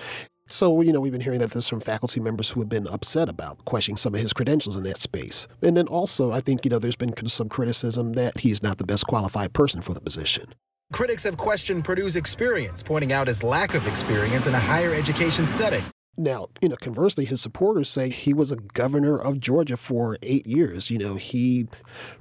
So, 0.48 0.82
you 0.82 0.94
know, 0.94 1.00
we've 1.00 1.12
been 1.12 1.22
hearing 1.22 1.40
that 1.40 1.52
there's 1.52 1.66
some 1.66 1.80
faculty 1.80 2.20
members 2.20 2.50
who 2.52 2.60
have 2.60 2.70
been 2.70 2.88
upset 2.88 3.30
about 3.30 3.66
questioning 3.66 3.98
some 3.98 4.14
of 4.14 4.22
his 4.22 4.32
credentials 4.32 4.76
in 4.76 4.84
that 4.84 5.02
space. 5.02 5.48
And 5.64 5.76
then 5.76 5.88
also, 5.88 6.32
I 6.32 6.40
think, 6.40 6.64
you 6.64 6.70
know, 6.70 6.78
there's 6.78 6.96
been 6.96 7.14
some 7.28 7.50
criticism 7.50 8.14
that 8.14 8.38
he's 8.40 8.62
not 8.62 8.78
the 8.78 8.84
best 8.86 9.08
qualified 9.08 9.54
person 9.54 9.82
for 9.82 9.96
the 9.96 10.02
position. 10.02 10.54
Critics 10.94 11.24
have 11.24 11.36
questioned 11.36 11.84
Perdue's 11.84 12.16
experience, 12.16 12.84
pointing 12.84 13.12
out 13.12 13.28
his 13.28 13.42
lack 13.42 13.74
of 13.74 13.88
experience 13.88 14.46
in 14.46 14.54
a 14.54 14.60
higher 14.60 14.94
education 14.94 15.48
setting. 15.48 15.84
Now, 16.18 16.48
you 16.62 16.70
know, 16.70 16.78
conversely, 16.78 17.26
his 17.26 17.42
supporters 17.42 17.90
say 17.90 18.10
he 18.10 18.34
was 18.34 18.52
a 18.52 18.56
governor 18.56 19.18
of 19.18 19.40
Georgia 19.40 19.78
for 19.78 20.18
eight 20.22 20.46
years. 20.46 20.92
You 20.92 21.00
know, 21.00 21.16
he 21.16 21.68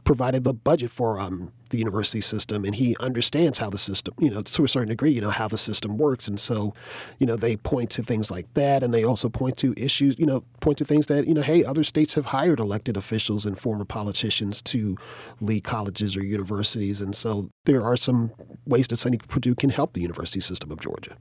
provided 0.02 0.44
the 0.44 0.54
budget 0.54 0.90
for 0.90 1.20
um, 1.20 1.52
the 1.74 1.78
university 1.78 2.20
system 2.20 2.64
and 2.64 2.74
he 2.74 2.96
understands 3.00 3.58
how 3.58 3.68
the 3.68 3.78
system, 3.78 4.14
you 4.18 4.30
know, 4.30 4.42
to 4.42 4.64
a 4.64 4.68
certain 4.68 4.88
degree, 4.88 5.10
you 5.10 5.20
know, 5.20 5.30
how 5.30 5.48
the 5.48 5.58
system 5.58 5.98
works. 5.98 6.28
And 6.28 6.38
so, 6.38 6.72
you 7.18 7.26
know, 7.26 7.36
they 7.36 7.56
point 7.56 7.90
to 7.90 8.02
things 8.02 8.30
like 8.30 8.52
that 8.54 8.82
and 8.82 8.94
they 8.94 9.04
also 9.04 9.28
point 9.28 9.56
to 9.58 9.74
issues, 9.76 10.18
you 10.18 10.26
know, 10.26 10.44
point 10.60 10.78
to 10.78 10.84
things 10.84 11.08
that, 11.08 11.26
you 11.26 11.34
know, 11.34 11.42
hey, 11.42 11.64
other 11.64 11.84
states 11.84 12.14
have 12.14 12.26
hired 12.26 12.60
elected 12.60 12.96
officials 12.96 13.44
and 13.44 13.58
former 13.58 13.84
politicians 13.84 14.62
to 14.62 14.96
lead 15.40 15.64
colleges 15.64 16.16
or 16.16 16.24
universities. 16.24 17.00
And 17.00 17.14
so 17.14 17.50
there 17.64 17.82
are 17.82 17.96
some 17.96 18.30
ways 18.66 18.88
that 18.88 18.96
Sonny 18.96 19.18
Perdue 19.18 19.56
can 19.56 19.70
help 19.70 19.92
the 19.92 20.00
university 20.00 20.40
system 20.40 20.70
of 20.70 20.80
Georgia. 20.80 21.16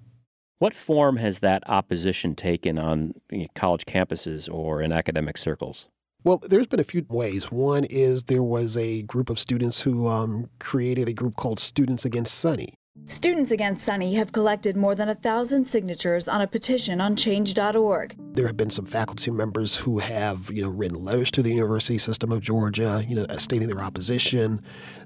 What 0.60 0.75
form 0.75 1.17
has 1.17 1.39
that 1.39 1.67
opposition 1.67 2.36
taken 2.36 2.77
on 2.77 3.15
college 3.55 3.86
campuses 3.86 4.48
or 4.53 4.81
in 4.81 4.91
academic 4.91 5.38
circles? 5.38 5.89
Well, 6.25 6.39
there's 6.42 6.68
been 6.68 6.80
a 6.80 6.86
few 6.86 7.06
ways. 7.10 7.51
One 7.51 7.84
is 7.84 8.24
there 8.24 8.44
was 8.44 8.77
a 8.77 9.01
group 9.01 9.30
of 9.30 9.38
students 9.38 9.82
who 9.82 10.08
um, 10.08 10.50
created 10.60 11.10
a 11.10 11.13
group 11.13 11.36
called 11.36 11.60
Students 11.60 12.06
Against 12.06 12.36
Sonny. 12.36 12.75
Students 13.08 13.51
Against 13.51 13.84
Sonny 13.84 14.13
have 14.13 14.32
collected 14.32 14.77
more 14.77 14.96
than 14.96 15.10
a 15.10 15.15
thousand 15.15 15.65
signatures 15.65 16.30
on 16.30 16.39
a 16.39 16.48
petition 16.48 17.01
on 17.01 17.18
change.org. 17.18 18.15
There 18.36 18.48
have 18.48 18.56
been 18.56 18.70
some 18.70 18.86
faculty 18.86 19.32
members 19.32 19.75
who 19.75 20.00
have, 20.00 20.50
you 20.50 20.62
know, 20.62 20.70
written 20.70 21.03
letters 21.03 21.30
to 21.32 21.42
the 21.42 21.51
University 21.51 21.98
System 21.98 22.32
of 22.32 22.39
Georgia, 22.39 23.03
you 23.06 23.15
know, 23.15 23.25
stating 23.38 23.68
their 23.68 23.82
opposition. 23.82 24.62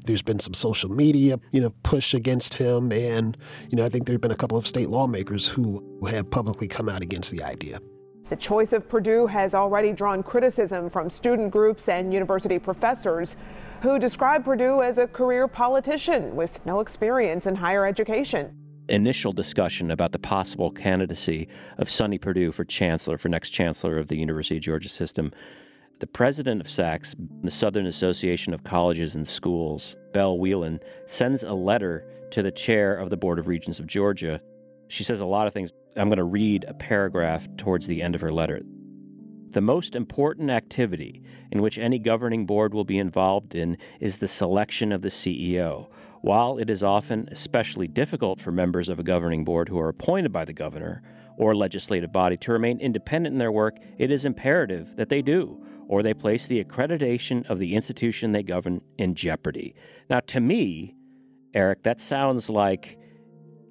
There's 0.06 0.22
been 0.22 0.40
some 0.40 0.54
social 0.54 0.92
media, 0.92 1.40
you 1.52 1.62
know, 1.62 1.72
push 1.82 2.14
against 2.14 2.54
him, 2.54 2.92
and 2.92 3.36
you 3.70 3.78
know, 3.78 3.86
I 3.86 3.90
think 3.90 4.06
there 4.06 4.14
have 4.14 4.22
been 4.22 4.30
a 4.30 4.36
couple 4.36 4.58
of 4.58 4.68
state 4.68 4.90
lawmakers 4.90 5.48
who 5.48 5.84
have 6.08 6.30
publicly 6.30 6.68
come 6.68 6.88
out 6.88 7.02
against 7.02 7.32
the 7.32 7.42
idea. 7.42 7.80
The 8.30 8.36
choice 8.36 8.74
of 8.74 8.90
Perdue 8.90 9.28
has 9.28 9.56
already 9.56 9.94
drawn 9.94 10.22
criticism 10.22 10.90
from 10.90 11.10
student 11.10 11.50
groups 11.50 11.88
and 11.88 12.14
university 12.14 12.60
professors 12.60 13.38
who 13.82 14.00
describe 14.00 14.44
Perdue 14.44 14.82
as 14.82 14.98
a 14.98 15.08
career 15.08 15.48
politician 15.48 16.36
with 16.36 16.66
no 16.66 16.82
experience 16.82 17.48
in 17.48 17.56
higher 17.56 17.86
education. 17.86 18.54
Initial 18.90 19.32
discussion 19.32 19.92
about 19.92 20.12
the 20.12 20.20
possible 20.20 20.72
candidacy 20.72 21.48
of 21.78 21.90
Sonny 21.90 22.18
Perdue 22.18 22.52
for 22.52 22.66
chancellor, 22.66 23.18
for 23.18 23.30
next 23.30 23.52
chancellor 23.52 23.98
of 23.98 24.08
the 24.08 24.18
University 24.18 24.58
of 24.58 24.64
Georgia 24.64 24.90
system. 24.90 25.32
The 26.00 26.08
president 26.08 26.60
of 26.60 26.70
SACS, 26.70 27.16
the 27.44 27.52
Southern 27.52 27.86
Association 27.86 28.54
of 28.54 28.64
Colleges 28.64 29.16
and 29.16 29.26
Schools, 29.26 29.96
Belle 30.14 30.38
Wheelan, 30.38 30.80
sends 31.06 31.44
a 31.44 31.54
letter 31.54 32.06
to 32.32 32.44
the 32.44 32.52
chair 32.52 32.96
of 32.96 33.10
the 33.10 33.18
Board 33.18 33.40
of 33.40 33.48
Regents 33.48 33.80
of 33.80 33.88
Georgia. 33.88 34.42
She 34.90 35.04
says 35.04 35.22
a 35.22 35.26
lot 35.26 35.48
of 35.48 35.54
things. 35.54 35.72
I'm 35.98 36.10
going 36.10 36.18
to 36.18 36.24
read 36.24 36.66
a 36.68 36.74
paragraph 36.74 37.48
towards 37.58 37.88
the 37.88 38.02
end 38.02 38.16
of 38.16 38.22
her 38.22 38.32
letter. 38.32 38.62
The 39.50 39.62
most 39.62 39.96
important 39.96 40.52
activity 40.52 41.24
in 41.52 41.62
which 41.62 41.78
any 41.78 42.00
governing 42.00 42.46
board 42.46 42.74
will 42.74 42.84
be 42.84 43.00
involved 43.00 43.56
in 43.56 43.78
is 44.00 44.18
the 44.18 44.28
selection 44.28 44.92
of 44.92 45.02
the 45.02 45.10
CEO. 45.10 45.88
While 46.22 46.58
it 46.58 46.70
is 46.70 46.84
often 46.84 47.30
especially 47.32 47.88
difficult 47.88 48.40
for 48.40 48.52
members 48.52 48.90
of 48.90 49.00
a 49.00 49.04
governing 49.04 49.46
board 49.46 49.70
who 49.70 49.80
are 49.80 49.90
appointed 49.90 50.32
by 50.32 50.46
the 50.46 50.54
governor 50.54 51.02
or 51.38 51.56
legislative 51.56 52.12
body 52.12 52.36
to 52.38 52.52
remain 52.52 52.80
independent 52.80 53.34
in 53.34 53.40
their 53.40 53.52
work, 53.52 53.78
it 53.98 54.12
is 54.12 54.26
imperative 54.26 54.96
that 54.98 55.10
they 55.10 55.22
do, 55.22 55.64
or 55.88 56.04
they 56.04 56.14
place 56.14 56.46
the 56.48 56.64
accreditation 56.64 57.48
of 57.50 57.58
the 57.58 57.76
institution 57.76 58.32
they 58.32 58.44
govern 58.44 58.82
in 58.98 59.16
jeopardy. 59.16 59.76
Now, 60.10 60.20
to 60.28 60.40
me, 60.40 60.96
Eric, 61.54 61.84
that 61.84 62.00
sounds 62.00 62.50
like 62.50 63.00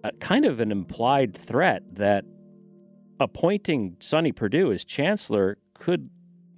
a, 0.07 0.13
kind 0.21 0.45
of 0.45 0.61
an 0.61 0.71
implied 0.71 1.37
threat 1.37 1.83
that 1.95 2.25
appointing 3.21 3.97
Sonny 4.01 4.33
Perdue 4.33 4.73
as 4.73 4.85
chancellor 4.85 5.59
could 5.75 6.11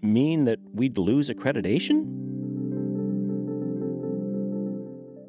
mean 0.03 0.45
that 0.45 0.59
we'd 0.73 0.99
lose 0.99 1.29
accreditation? 1.31 2.05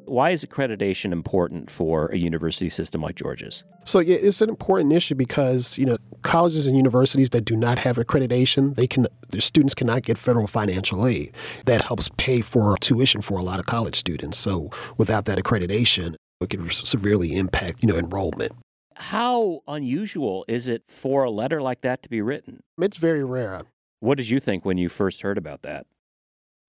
Why 0.06 0.30
is 0.30 0.44
accreditation 0.44 1.12
important 1.12 1.70
for 1.70 2.06
a 2.06 2.16
university 2.16 2.68
system 2.68 3.00
like 3.00 3.14
Georgia's? 3.14 3.62
So 3.84 4.00
yeah, 4.00 4.16
it's 4.16 4.42
an 4.42 4.48
important 4.48 4.92
issue 4.92 5.14
because 5.14 5.78
you 5.78 5.86
know 5.86 5.94
colleges 6.22 6.66
and 6.66 6.76
universities 6.76 7.30
that 7.30 7.44
do 7.44 7.54
not 7.54 7.78
have 7.78 7.96
accreditation, 7.96 8.74
they 8.74 8.88
can 8.88 9.06
their 9.30 9.40
students 9.40 9.72
cannot 9.72 10.02
get 10.02 10.18
federal 10.18 10.48
financial 10.48 11.06
aid 11.06 11.32
that 11.66 11.82
helps 11.82 12.10
pay 12.16 12.40
for 12.40 12.76
tuition 12.78 13.22
for 13.22 13.38
a 13.38 13.42
lot 13.42 13.60
of 13.60 13.66
college 13.66 13.94
students. 13.94 14.36
So 14.38 14.70
without 14.98 15.26
that 15.26 15.38
accreditation, 15.38 16.16
it 16.40 16.50
could 16.50 16.72
severely 16.72 17.36
impact 17.36 17.82
you 17.82 17.88
know 17.88 17.98
enrollment. 17.98 18.52
How 18.96 19.60
unusual 19.66 20.44
is 20.48 20.66
it 20.66 20.82
for 20.86 21.24
a 21.24 21.30
letter 21.30 21.62
like 21.62 21.80
that 21.82 22.02
to 22.02 22.08
be 22.08 22.20
written? 22.20 22.62
It's 22.78 22.98
very 22.98 23.24
rare. 23.24 23.62
What 24.00 24.18
did 24.18 24.28
you 24.28 24.40
think 24.40 24.64
when 24.64 24.78
you 24.78 24.88
first 24.88 25.22
heard 25.22 25.38
about 25.38 25.62
that? 25.62 25.86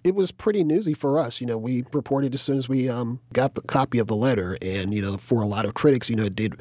It 0.04 0.16
was 0.16 0.32
pretty 0.32 0.64
newsy 0.64 0.94
for 0.94 1.20
us. 1.20 1.40
You 1.42 1.48
know, 1.48 1.58
we 1.58 1.84
reported 1.94 2.34
as 2.34 2.42
soon 2.42 2.58
as 2.58 2.68
we 2.68 2.90
um, 2.90 3.20
got 3.34 3.56
the 3.56 3.62
copy 3.62 4.00
of 4.00 4.08
the 4.08 4.16
letter, 4.16 4.58
and 4.62 4.94
you 4.94 5.02
know, 5.02 5.18
for 5.18 5.42
a 5.42 5.48
lot 5.48 5.66
of 5.66 5.74
critics, 5.74 6.10
you 6.10 6.16
know, 6.16 6.26
it 6.26 6.36
did 6.36 6.60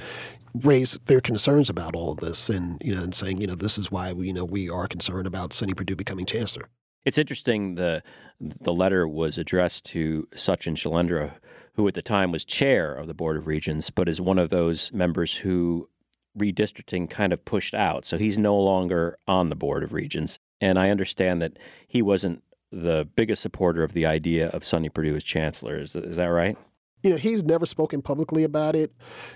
raise 0.62 0.98
their 1.06 1.20
concerns 1.20 1.70
about 1.70 1.94
all 1.94 2.12
of 2.12 2.18
this, 2.18 2.50
and 2.50 2.80
you 2.84 2.94
know, 2.94 3.02
and 3.02 3.14
saying, 3.14 3.40
you 3.40 3.46
know, 3.46 3.54
this 3.54 3.78
is 3.78 3.90
why 3.90 4.12
we, 4.12 4.26
you 4.26 4.32
know, 4.32 4.44
we 4.44 4.68
are 4.68 4.86
concerned 4.86 5.26
about 5.26 5.52
Sonny 5.52 5.74
Perdue 5.74 5.96
becoming 5.96 6.26
chancellor. 6.26 6.68
It's 7.04 7.18
interesting. 7.18 7.74
the 7.76 8.02
The 8.40 8.72
letter 8.72 9.06
was 9.06 9.38
addressed 9.38 9.84
to 9.86 10.28
Sachin 10.34 10.74
Shailendra, 10.74 11.32
who 11.74 11.86
at 11.88 11.94
the 11.94 12.02
time 12.02 12.32
was 12.32 12.44
chair 12.44 12.94
of 12.94 13.06
the 13.06 13.14
Board 13.14 13.36
of 13.36 13.46
Regents, 13.46 13.90
but 13.90 14.08
is 14.08 14.20
one 14.20 14.38
of 14.38 14.50
those 14.50 14.92
members 14.92 15.36
who 15.36 15.88
redistricting 16.38 17.08
kind 17.10 17.32
of 17.32 17.44
pushed 17.44 17.74
out. 17.74 18.04
So 18.04 18.16
he's 18.16 18.38
no 18.38 18.56
longer 18.58 19.18
on 19.26 19.48
the 19.48 19.56
Board 19.56 19.82
of 19.82 19.92
Regents. 19.92 20.38
And 20.60 20.78
I 20.78 20.90
understand 20.90 21.42
that 21.42 21.58
he 21.88 22.02
wasn't 22.02 22.42
the 22.70 23.08
biggest 23.16 23.42
supporter 23.42 23.82
of 23.82 23.94
the 23.94 24.06
idea 24.06 24.48
of 24.48 24.64
Sonny 24.64 24.88
Perdue 24.88 25.16
as 25.16 25.24
chancellor. 25.24 25.78
Is, 25.78 25.96
is 25.96 26.16
that 26.16 26.26
right? 26.26 26.56
You 27.02 27.10
know, 27.10 27.16
he's 27.16 27.42
never 27.42 27.66
spoken 27.66 28.02
publicly 28.02 28.44
about 28.44 28.76
it. 28.76 28.92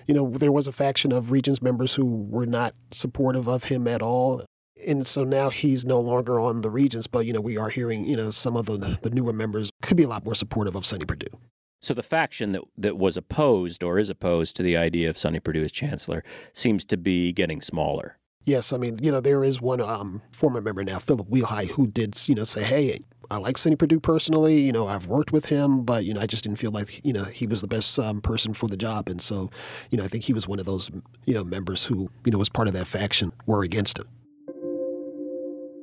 You 0.06 0.14
know, 0.14 0.30
there 0.30 0.52
was 0.52 0.66
a 0.66 0.72
faction 0.72 1.12
of 1.12 1.30
Regents 1.30 1.62
members 1.62 1.94
who 1.94 2.04
were 2.04 2.46
not 2.46 2.74
supportive 2.90 3.48
of 3.48 3.64
him 3.64 3.88
at 3.88 4.02
all. 4.02 4.44
And 4.86 5.06
so 5.06 5.24
now 5.24 5.50
he's 5.50 5.84
no 5.84 6.00
longer 6.00 6.40
on 6.40 6.60
the 6.60 6.70
Regents, 6.70 7.06
but, 7.06 7.26
you 7.26 7.32
know, 7.32 7.40
we 7.40 7.56
are 7.56 7.68
hearing, 7.68 8.04
you 8.04 8.16
know, 8.16 8.30
some 8.30 8.56
of 8.56 8.66
the, 8.66 8.76
the 9.02 9.10
newer 9.10 9.32
members 9.32 9.70
could 9.82 9.96
be 9.96 10.02
a 10.02 10.08
lot 10.08 10.24
more 10.24 10.34
supportive 10.34 10.74
of 10.74 10.84
Sonny 10.84 11.04
Perdue. 11.04 11.38
So 11.80 11.94
the 11.94 12.02
faction 12.02 12.52
that, 12.52 12.62
that 12.78 12.96
was 12.96 13.16
opposed 13.16 13.84
or 13.84 13.98
is 13.98 14.10
opposed 14.10 14.56
to 14.56 14.62
the 14.62 14.76
idea 14.76 15.08
of 15.08 15.16
Sonny 15.18 15.38
Perdue 15.38 15.64
as 15.64 15.72
chancellor 15.72 16.24
seems 16.52 16.84
to 16.86 16.96
be 16.96 17.32
getting 17.32 17.60
smaller. 17.60 18.18
Yes, 18.46 18.72
I 18.72 18.78
mean, 18.78 18.98
you 19.00 19.10
know, 19.10 19.20
there 19.20 19.42
is 19.42 19.60
one 19.60 19.80
um, 19.80 20.20
former 20.30 20.60
member 20.60 20.82
now, 20.82 20.98
Philip 20.98 21.28
Wilheit, 21.28 21.70
who 21.70 21.86
did, 21.86 22.16
you 22.28 22.34
know, 22.34 22.44
say, 22.44 22.62
hey, 22.62 22.98
I 23.30 23.38
like 23.38 23.56
Sonny 23.56 23.76
Perdue 23.76 24.00
personally. 24.00 24.60
You 24.60 24.72
know, 24.72 24.86
I've 24.86 25.06
worked 25.06 25.32
with 25.32 25.46
him, 25.46 25.82
but, 25.82 26.04
you 26.04 26.12
know, 26.12 26.20
I 26.20 26.26
just 26.26 26.44
didn't 26.44 26.58
feel 26.58 26.70
like, 26.70 27.02
you 27.04 27.12
know, 27.12 27.24
he 27.24 27.46
was 27.46 27.62
the 27.62 27.68
best 27.68 27.98
um, 27.98 28.20
person 28.20 28.52
for 28.52 28.68
the 28.68 28.76
job. 28.76 29.08
And 29.08 29.22
so, 29.22 29.50
you 29.90 29.96
know, 29.96 30.04
I 30.04 30.08
think 30.08 30.24
he 30.24 30.34
was 30.34 30.46
one 30.46 30.58
of 30.58 30.66
those, 30.66 30.90
you 31.24 31.32
know, 31.32 31.42
members 31.44 31.84
who, 31.84 32.10
you 32.26 32.32
know, 32.32 32.38
was 32.38 32.50
part 32.50 32.68
of 32.68 32.74
that 32.74 32.86
faction, 32.86 33.32
were 33.46 33.62
against 33.62 33.98
him. 33.98 34.08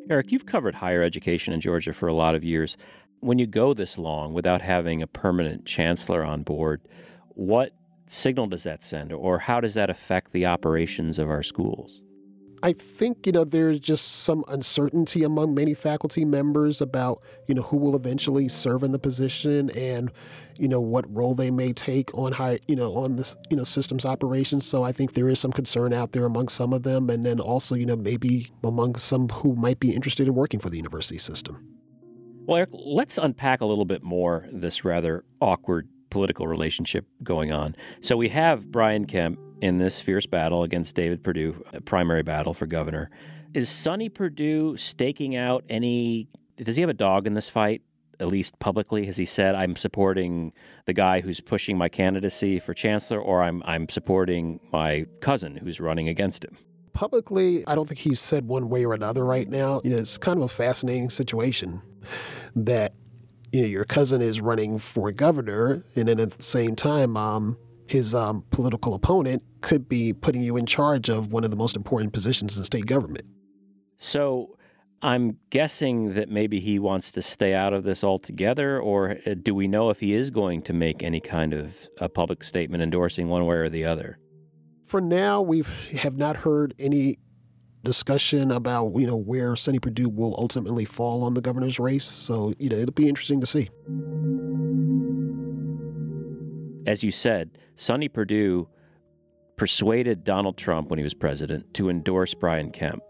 Eric, 0.09 0.31
you've 0.31 0.45
covered 0.45 0.75
higher 0.75 1.03
education 1.03 1.53
in 1.53 1.61
Georgia 1.61 1.93
for 1.93 2.07
a 2.07 2.13
lot 2.13 2.35
of 2.35 2.43
years. 2.43 2.75
When 3.19 3.37
you 3.37 3.45
go 3.45 3.73
this 3.73 3.97
long 3.97 4.33
without 4.33 4.61
having 4.61 5.01
a 5.01 5.07
permanent 5.07 5.65
chancellor 5.65 6.23
on 6.23 6.43
board, 6.43 6.81
what 7.29 7.73
signal 8.07 8.47
does 8.47 8.63
that 8.63 8.83
send, 8.83 9.13
or 9.13 9.39
how 9.39 9.61
does 9.61 9.75
that 9.75 9.89
affect 9.89 10.31
the 10.31 10.45
operations 10.45 11.19
of 11.19 11.29
our 11.29 11.43
schools? 11.43 12.01
I 12.63 12.73
think, 12.73 13.25
you 13.25 13.31
know, 13.31 13.43
there's 13.43 13.79
just 13.79 14.23
some 14.23 14.43
uncertainty 14.47 15.23
among 15.23 15.55
many 15.55 15.73
faculty 15.73 16.25
members 16.25 16.79
about, 16.79 17.23
you 17.47 17.55
know, 17.55 17.63
who 17.63 17.77
will 17.77 17.95
eventually 17.95 18.47
serve 18.47 18.83
in 18.83 18.91
the 18.91 18.99
position 18.99 19.71
and, 19.71 20.11
you 20.57 20.67
know, 20.67 20.79
what 20.79 21.11
role 21.11 21.33
they 21.33 21.49
may 21.49 21.73
take 21.73 22.13
on 22.13 22.33
high, 22.33 22.59
you 22.67 22.75
know, 22.75 22.95
on 22.95 23.15
this, 23.15 23.35
you 23.49 23.57
know, 23.57 23.63
systems 23.63 24.05
operations. 24.05 24.65
So 24.65 24.83
I 24.83 24.91
think 24.91 25.13
there 25.13 25.27
is 25.27 25.39
some 25.39 25.51
concern 25.51 25.91
out 25.91 26.11
there 26.11 26.25
among 26.25 26.49
some 26.49 26.71
of 26.71 26.83
them. 26.83 27.09
And 27.09 27.25
then 27.25 27.39
also, 27.39 27.73
you 27.73 27.87
know, 27.87 27.95
maybe 27.95 28.51
among 28.63 28.95
some 28.95 29.29
who 29.29 29.55
might 29.55 29.79
be 29.79 29.95
interested 29.95 30.27
in 30.27 30.35
working 30.35 30.59
for 30.59 30.69
the 30.69 30.77
university 30.77 31.17
system. 31.17 31.67
Well, 32.45 32.57
Eric, 32.57 32.69
let's 32.73 33.17
unpack 33.17 33.61
a 33.61 33.65
little 33.65 33.85
bit 33.85 34.03
more 34.03 34.47
this 34.51 34.83
rather 34.85 35.23
awkward 35.39 35.87
political 36.11 36.47
relationship 36.47 37.07
going 37.23 37.51
on. 37.51 37.75
So 38.01 38.15
we 38.15 38.29
have 38.29 38.71
Brian 38.71 39.05
Kemp 39.05 39.39
in 39.61 39.79
this 39.79 39.99
fierce 39.99 40.27
battle 40.27 40.61
against 40.63 40.95
David 40.95 41.23
Perdue, 41.23 41.65
a 41.73 41.81
primary 41.81 42.21
battle 42.21 42.53
for 42.53 42.67
governor. 42.67 43.09
Is 43.53 43.69
Sonny 43.69 44.09
Perdue 44.09 44.77
staking 44.77 45.35
out 45.35 45.63
any? 45.69 46.27
Does 46.57 46.75
he 46.75 46.81
have 46.81 46.89
a 46.89 46.93
dog 46.93 47.25
in 47.25 47.33
this 47.33 47.49
fight? 47.49 47.81
At 48.19 48.27
least 48.27 48.59
publicly, 48.59 49.07
has 49.07 49.17
he 49.17 49.25
said, 49.25 49.55
"I'm 49.55 49.75
supporting 49.75 50.53
the 50.85 50.93
guy 50.93 51.21
who's 51.21 51.41
pushing 51.41 51.75
my 51.75 51.89
candidacy 51.89 52.59
for 52.59 52.75
chancellor," 52.75 53.19
or 53.19 53.41
"I'm 53.41 53.63
I'm 53.65 53.89
supporting 53.89 54.59
my 54.71 55.05
cousin 55.21 55.55
who's 55.55 55.79
running 55.79 56.07
against 56.07 56.45
him"? 56.45 56.55
Publicly, 56.93 57.65
I 57.65 57.73
don't 57.73 57.87
think 57.87 57.99
he's 57.99 58.19
said 58.19 58.47
one 58.47 58.69
way 58.69 58.85
or 58.85 58.93
another 58.93 59.25
right 59.25 59.49
now. 59.49 59.81
You 59.83 59.89
know, 59.89 59.97
it's 59.97 60.19
kind 60.19 60.37
of 60.37 60.43
a 60.43 60.49
fascinating 60.49 61.09
situation 61.09 61.81
that 62.55 62.93
you 63.51 63.61
know 63.61 63.67
your 63.67 63.85
cousin 63.85 64.21
is 64.21 64.41
running 64.41 64.79
for 64.79 65.11
governor, 65.11 65.83
and 65.95 66.07
then 66.07 66.19
at 66.19 66.31
the 66.31 66.43
same 66.43 66.75
time, 66.75 67.17
um, 67.17 67.57
his 67.87 68.15
um, 68.15 68.43
political 68.51 68.93
opponent 68.93 69.43
could 69.61 69.89
be 69.89 70.13
putting 70.13 70.41
you 70.41 70.57
in 70.57 70.65
charge 70.65 71.09
of 71.09 71.33
one 71.33 71.43
of 71.43 71.51
the 71.51 71.57
most 71.57 71.75
important 71.75 72.13
positions 72.13 72.57
in 72.57 72.63
state 72.63 72.85
government. 72.85 73.27
So 73.97 74.57
I'm 75.01 75.37
guessing 75.49 76.13
that 76.13 76.29
maybe 76.29 76.59
he 76.59 76.79
wants 76.79 77.11
to 77.13 77.21
stay 77.21 77.53
out 77.53 77.73
of 77.73 77.83
this 77.83 78.03
altogether, 78.03 78.79
or 78.79 79.17
uh, 79.25 79.35
do 79.41 79.53
we 79.53 79.67
know 79.67 79.89
if 79.89 79.99
he 79.99 80.13
is 80.13 80.29
going 80.29 80.61
to 80.63 80.73
make 80.73 81.03
any 81.03 81.19
kind 81.19 81.53
of 81.53 81.75
a 81.99 82.07
public 82.07 82.43
statement 82.43 82.83
endorsing 82.83 83.27
one 83.27 83.45
way 83.45 83.55
or 83.55 83.69
the 83.69 83.85
other? 83.85 84.17
For 84.85 85.01
now, 85.01 85.41
we 85.41 85.63
have 85.99 86.17
not 86.17 86.37
heard 86.37 86.73
any 86.77 87.17
discussion 87.83 88.51
about 88.51 88.93
you 88.95 89.07
know 89.07 89.15
where 89.15 89.55
Sonny 89.55 89.79
Perdue 89.79 90.09
will 90.09 90.35
ultimately 90.37 90.85
fall 90.85 91.23
on 91.23 91.33
the 91.33 91.41
governor's 91.41 91.79
race. 91.79 92.05
So 92.05 92.53
you 92.59 92.69
know 92.69 92.77
it'll 92.77 92.93
be 92.93 93.09
interesting 93.09 93.41
to 93.41 93.45
see. 93.45 93.69
As 96.87 97.03
you 97.03 97.11
said, 97.11 97.57
Sonny 97.75 98.09
Perdue 98.09 98.67
persuaded 99.55 100.23
Donald 100.23 100.57
Trump 100.57 100.89
when 100.89 100.97
he 100.97 101.03
was 101.03 101.13
president 101.13 101.73
to 101.75 101.89
endorse 101.89 102.33
Brian 102.33 102.71
Kemp. 102.71 103.03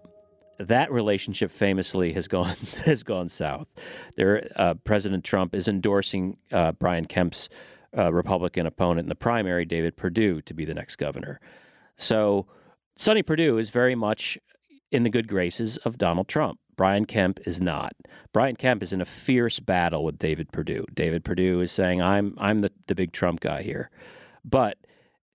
That 0.60 0.92
relationship 0.92 1.50
famously 1.50 2.14
has 2.14 2.28
gone 2.28 2.56
has 2.86 3.04
gone 3.04 3.30
south. 3.30 3.68
There, 4.16 4.48
uh, 4.56 4.76
President 4.84 5.24
Trump 5.24 5.56
is 5.56 5.68
endorsing 5.68 6.38
uh, 6.52 6.74
Brian 6.74 7.06
Kemp's 7.06 7.50
uh, 7.98 8.12
Republican 8.14 8.66
opponent 8.66 9.06
in 9.06 9.10
the 9.10 9.16
primary, 9.16 9.66
David 9.66 9.98
Perdue, 9.98 10.42
to 10.42 10.54
be 10.54 10.66
the 10.66 10.74
next 10.74 10.98
governor. 10.98 11.40
So, 11.98 12.48
Sonny 12.96 13.24
Perdue 13.24 13.58
is 13.58 13.70
very 13.70 13.96
much 13.96 14.38
in 14.92 15.04
the 15.04 15.10
good 15.10 15.28
graces 15.28 15.78
of 15.78 15.98
Donald 15.98 16.28
Trump. 16.28 16.60
Brian 16.76 17.06
Kemp 17.06 17.40
is 17.46 17.62
not. 17.62 17.94
Brian 18.34 18.56
Kemp 18.56 18.84
is 18.84 18.94
in 18.94 19.02
a 19.02 19.06
fierce 19.06 19.60
battle 19.60 20.04
with 20.04 20.18
David 20.18 20.52
Perdue. 20.52 20.86
David 20.94 21.24
Perdue 21.24 21.62
is 21.62 21.72
saying, 21.72 22.02
"I'm 22.02 22.36
I'm 22.38 22.60
the, 22.60 22.72
the 22.88 22.96
big 22.96 23.12
Trump 23.12 23.40
guy 23.40 23.62
here," 23.62 23.90
but 24.44 24.78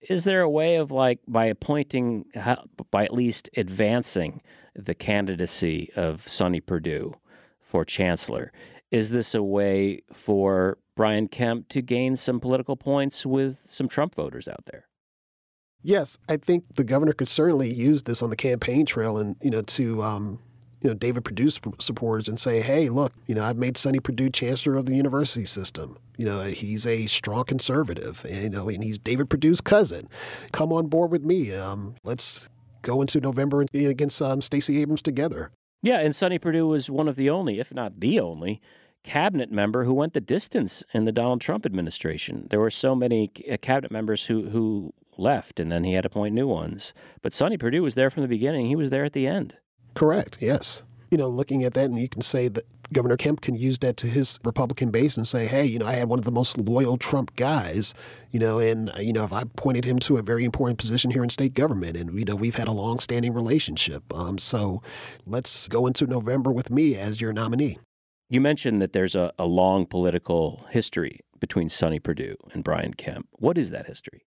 is 0.01 0.25
there 0.25 0.43
a 0.43 0.51
way 0.51 0.77
of 0.77 0.91
like 0.91 1.21
by 1.27 1.47
appointing 1.47 2.27
by 2.91 3.05
at 3.05 3.13
least 3.13 3.51
advancing 3.57 4.43
the 4.75 4.95
candidacy 4.95 5.91
of 5.97 6.29
Sonny 6.29 6.61
Perdue 6.61 7.15
for 7.61 7.85
chancellor? 7.85 8.53
Is 8.91 9.11
this 9.11 9.35
a 9.35 9.43
way 9.43 10.03
for 10.13 10.79
Brian 10.95 11.29
Kemp 11.29 11.69
to 11.71 11.83
gain 11.83 12.17
some 12.17 12.41
political 12.41 12.77
points 12.77 13.27
with 13.27 13.67
some 13.69 13.89
Trump 13.89 14.15
voters 14.15 14.49
out 14.49 14.65
there? 14.67 14.87
Yes, 15.83 16.19
I 16.29 16.37
think 16.37 16.65
the 16.75 16.85
governor 16.85 17.13
could 17.13 17.29
certainly 17.29 17.73
use 17.73 18.03
this 18.03 18.23
on 18.23 18.31
the 18.31 18.37
campaign 18.37 18.87
trail 18.87 19.19
and 19.19 19.37
you 19.41 19.51
know 19.51 19.63
to 19.63 20.03
um, 20.03 20.41
you 20.83 20.91
know 20.91 20.95
David 20.95 21.25
Perdue 21.25 21.51
supporters 21.79 22.29
and 22.29 22.39
say, 22.39 22.61
hey, 22.61 22.89
look, 22.89 23.13
you 23.27 23.35
know 23.35 23.45
I've 23.45 23.57
made 23.57 23.77
Sonny 23.77 24.01
Perdue 24.01 24.31
chancellor 24.31 24.77
of 24.77 24.87
the 24.87 24.95
university 24.95 25.45
system. 25.45 25.97
You 26.17 26.25
know 26.25 26.43
he's 26.43 26.87
a 26.87 27.07
strong 27.07 27.45
conservative, 27.45 28.25
and, 28.29 28.43
you 28.43 28.51
know, 28.51 28.69
and 28.69 28.83
he's 28.83 28.99
David 28.99 29.31
Perdue's 29.31 29.61
cousin. 29.61 30.09
Come 30.53 30.73
on 30.73 30.87
board 30.87 31.11
with 31.11 31.23
me. 31.23 31.55
Um, 31.55 31.95
let's 32.05 32.49
go 32.83 33.01
into 33.01 33.21
November 33.21 33.65
against 33.75 34.23
um, 34.23 34.41
Stacey 34.41 34.81
Abrams 34.81 35.03
together. 35.03 35.51
Yeah, 35.83 35.99
and 35.99 36.17
Sonny 36.17 36.39
Perdue 36.39 36.67
was 36.67 36.91
one 36.91 37.09
of 37.09 37.17
the 37.17 37.31
only, 37.31 37.61
if 37.61 37.73
not 37.73 38.01
the 38.01 38.19
only, 38.19 38.61
cabinet 39.05 39.53
member 39.53 39.85
who 39.85 39.95
went 39.95 40.15
the 40.15 40.21
distance 40.21 40.83
in 40.93 41.05
the 41.05 41.13
Donald 41.13 41.41
Trump 41.41 41.65
administration. 41.65 42.47
There 42.51 42.61
were 42.61 42.71
so 42.71 42.95
many 42.95 43.31
uh, 43.51 43.57
cabinet 43.59 43.93
members 43.93 44.25
who 44.25 44.51
who 44.51 44.93
left, 45.19 45.61
and 45.61 45.71
then 45.71 45.85
he 45.85 45.95
had 45.95 46.03
to 46.03 46.09
appoint 46.09 46.35
new 46.35 46.47
ones. 46.47 46.93
But 47.23 47.35
Sonny 47.35 47.57
Perdue 47.57 47.83
was 47.83 47.95
there 47.95 48.11
from 48.11 48.23
the 48.23 48.29
beginning. 48.29 48.67
He 48.67 48.77
was 48.77 48.91
there 48.91 49.05
at 49.05 49.13
the 49.13 49.27
end. 49.27 49.57
Correct. 49.95 50.39
Yes. 50.41 50.83
You 51.11 51.19
know, 51.19 51.29
looking 51.29 51.65
at 51.65 51.75
that, 51.75 51.87
and 51.87 51.99
you 51.99 52.09
can 52.09 52.23
say 52.23 52.49
that 52.49 52.67
Governor 52.93 53.17
Kemp 53.17 53.41
can 53.41 53.57
use 53.57 53.79
that 53.79 53.97
to 53.99 54.07
his 54.07 54.39
Republican 54.45 54.91
base 54.91 55.17
and 55.17 55.27
say, 55.27 55.47
hey, 55.47 55.65
you 55.65 55.79
know, 55.79 55.87
I 55.87 55.95
had 55.95 56.09
one 56.09 56.19
of 56.19 56.25
the 56.25 56.31
most 56.31 56.57
loyal 56.57 56.97
Trump 56.97 57.35
guys, 57.35 57.95
you 58.31 58.39
know, 58.39 58.59
and, 58.59 58.93
you 58.99 59.13
know, 59.13 59.25
if 59.25 59.33
I 59.33 59.45
pointed 59.57 59.85
him 59.85 59.99
to 60.01 60.19
a 60.19 60.23
very 60.23 60.45
important 60.45 60.79
position 60.79 61.11
here 61.11 61.25
in 61.25 61.31
state 61.31 61.55
government, 61.55 61.97
and, 61.97 62.17
you 62.17 62.25
know, 62.25 62.37
we've 62.37 62.55
had 62.55 62.69
a 62.69 62.73
long 62.73 63.01
standing 63.01 63.33
relationship. 63.33 64.05
Um, 64.15 64.39
so 64.39 64.83
let's 65.27 65.67
go 65.67 65.87
into 65.87 66.07
November 66.07 66.53
with 66.53 66.71
me 66.71 66.95
as 66.97 67.21
your 67.21 67.33
nominee. 67.33 67.79
You 68.29 68.41
mentioned 68.41 68.83
that 68.83 68.93
there's 68.93 69.15
a, 69.15 69.33
a 69.39 69.47
long 69.47 69.87
political 69.87 70.67
history 70.71 71.21
between 71.41 71.69
Sonny 71.69 71.99
Perdue 71.99 72.37
and 72.53 72.63
Brian 72.65 72.95
Kemp. 72.95 73.29
What 73.33 73.59
is 73.59 73.71
that 73.71 73.87
history? 73.87 74.27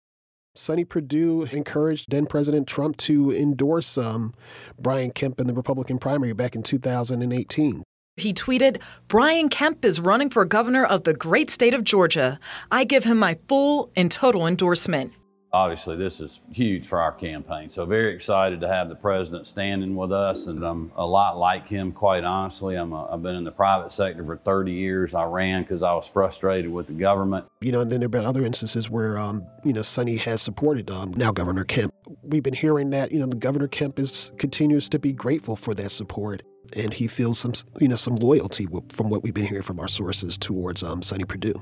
Sonny 0.56 0.84
Perdue 0.84 1.44
encouraged 1.52 2.10
then 2.10 2.26
President 2.26 2.68
Trump 2.68 2.98
to 2.98 3.32
endorse 3.32 3.98
um, 3.98 4.34
Brian 4.80 5.12
Kemp 5.12 5.40
in 5.40 5.48
the 5.48 5.54
Republican 5.54 6.00
primary 6.00 6.34
back 6.34 6.56
in 6.56 6.64
2018. 6.64 7.84
He 8.18 8.34
tweeted, 8.34 8.82
Brian 9.08 9.48
Kemp 9.48 9.86
is 9.86 10.00
running 10.00 10.30
for 10.30 10.44
governor 10.44 10.84
of 10.84 11.04
the 11.04 11.14
great 11.14 11.50
state 11.50 11.74
of 11.74 11.86
Georgia. 11.86 12.40
I 12.70 12.84
give 12.84 13.06
him 13.06 13.18
my 13.18 13.38
full 13.48 13.92
and 13.96 14.12
total 14.12 14.46
endorsement 14.46 15.14
obviously 15.52 15.96
this 15.96 16.20
is 16.20 16.40
huge 16.52 16.88
for 16.88 17.02
our 17.02 17.12
campaign. 17.12 17.70
So 17.70 17.86
very 17.86 18.14
excited 18.14 18.62
to 18.62 18.68
have 18.68 18.90
the 18.90 18.96
president 18.96 19.48
standing 19.48 19.96
with 19.96 20.12
us, 20.12 20.48
and 20.48 20.64
I'm 20.64 20.92
a 20.96 21.06
lot 21.06 21.38
like 21.38 21.68
him, 21.68 21.92
quite 21.92 22.24
honestly. 22.24 22.76
I'm 22.76 22.94
a, 22.94 23.12
I've 23.12 23.24
been 23.24 23.36
in 23.36 23.44
the 23.44 23.52
private 23.52 23.92
sector 23.92 24.24
for 24.24 24.38
30 24.38 24.72
years. 24.72 25.14
I 25.14 25.24
ran 25.24 25.64
because 25.64 25.82
I 25.82 25.94
was 25.94 26.08
frustrated 26.08 26.72
with 26.72 26.88
the 26.88 26.94
government. 26.94 27.46
You 27.62 27.72
know, 27.72 27.82
and 27.82 27.90
then 27.90 28.00
there 28.00 28.06
have 28.06 28.12
been 28.12 28.26
other 28.26 28.46
instances 28.46 28.90
where, 28.90 29.18
um, 29.18 29.46
you 29.64 29.74
know, 29.74 29.82
Sonny 29.82 30.18
has 30.18 30.42
supported 30.42 30.90
um, 30.92 31.14
now 31.16 31.32
Governor 31.32 31.64
Kemp. 31.64 31.94
We've 32.24 32.44
been 32.44 32.54
hearing 32.54 32.92
that, 32.92 33.12
you 33.12 33.20
know, 33.20 33.26
the 33.26 33.36
Governor 33.36 33.68
Kemp 33.68 34.00
is 34.00 34.32
continues 34.38 34.90
to 34.90 35.00
be 35.00 35.12
grateful 35.12 35.56
for 35.56 35.74
that 35.76 35.90
support. 35.90 36.44
And 36.76 36.94
he 36.94 37.08
feels 37.08 37.40
some, 37.40 37.54
you 37.80 37.88
know, 37.88 37.96
some 37.96 38.16
loyalty 38.16 38.68
from 38.92 39.10
what 39.10 39.24
we've 39.24 39.34
been 39.34 39.48
hearing 39.48 39.64
from 39.64 39.80
our 39.80 39.88
sources 39.88 40.38
towards 40.38 40.84
um, 40.84 41.02
Sonny 41.02 41.24
Perdue. 41.24 41.60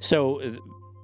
So 0.00 0.42
uh, 0.42 0.56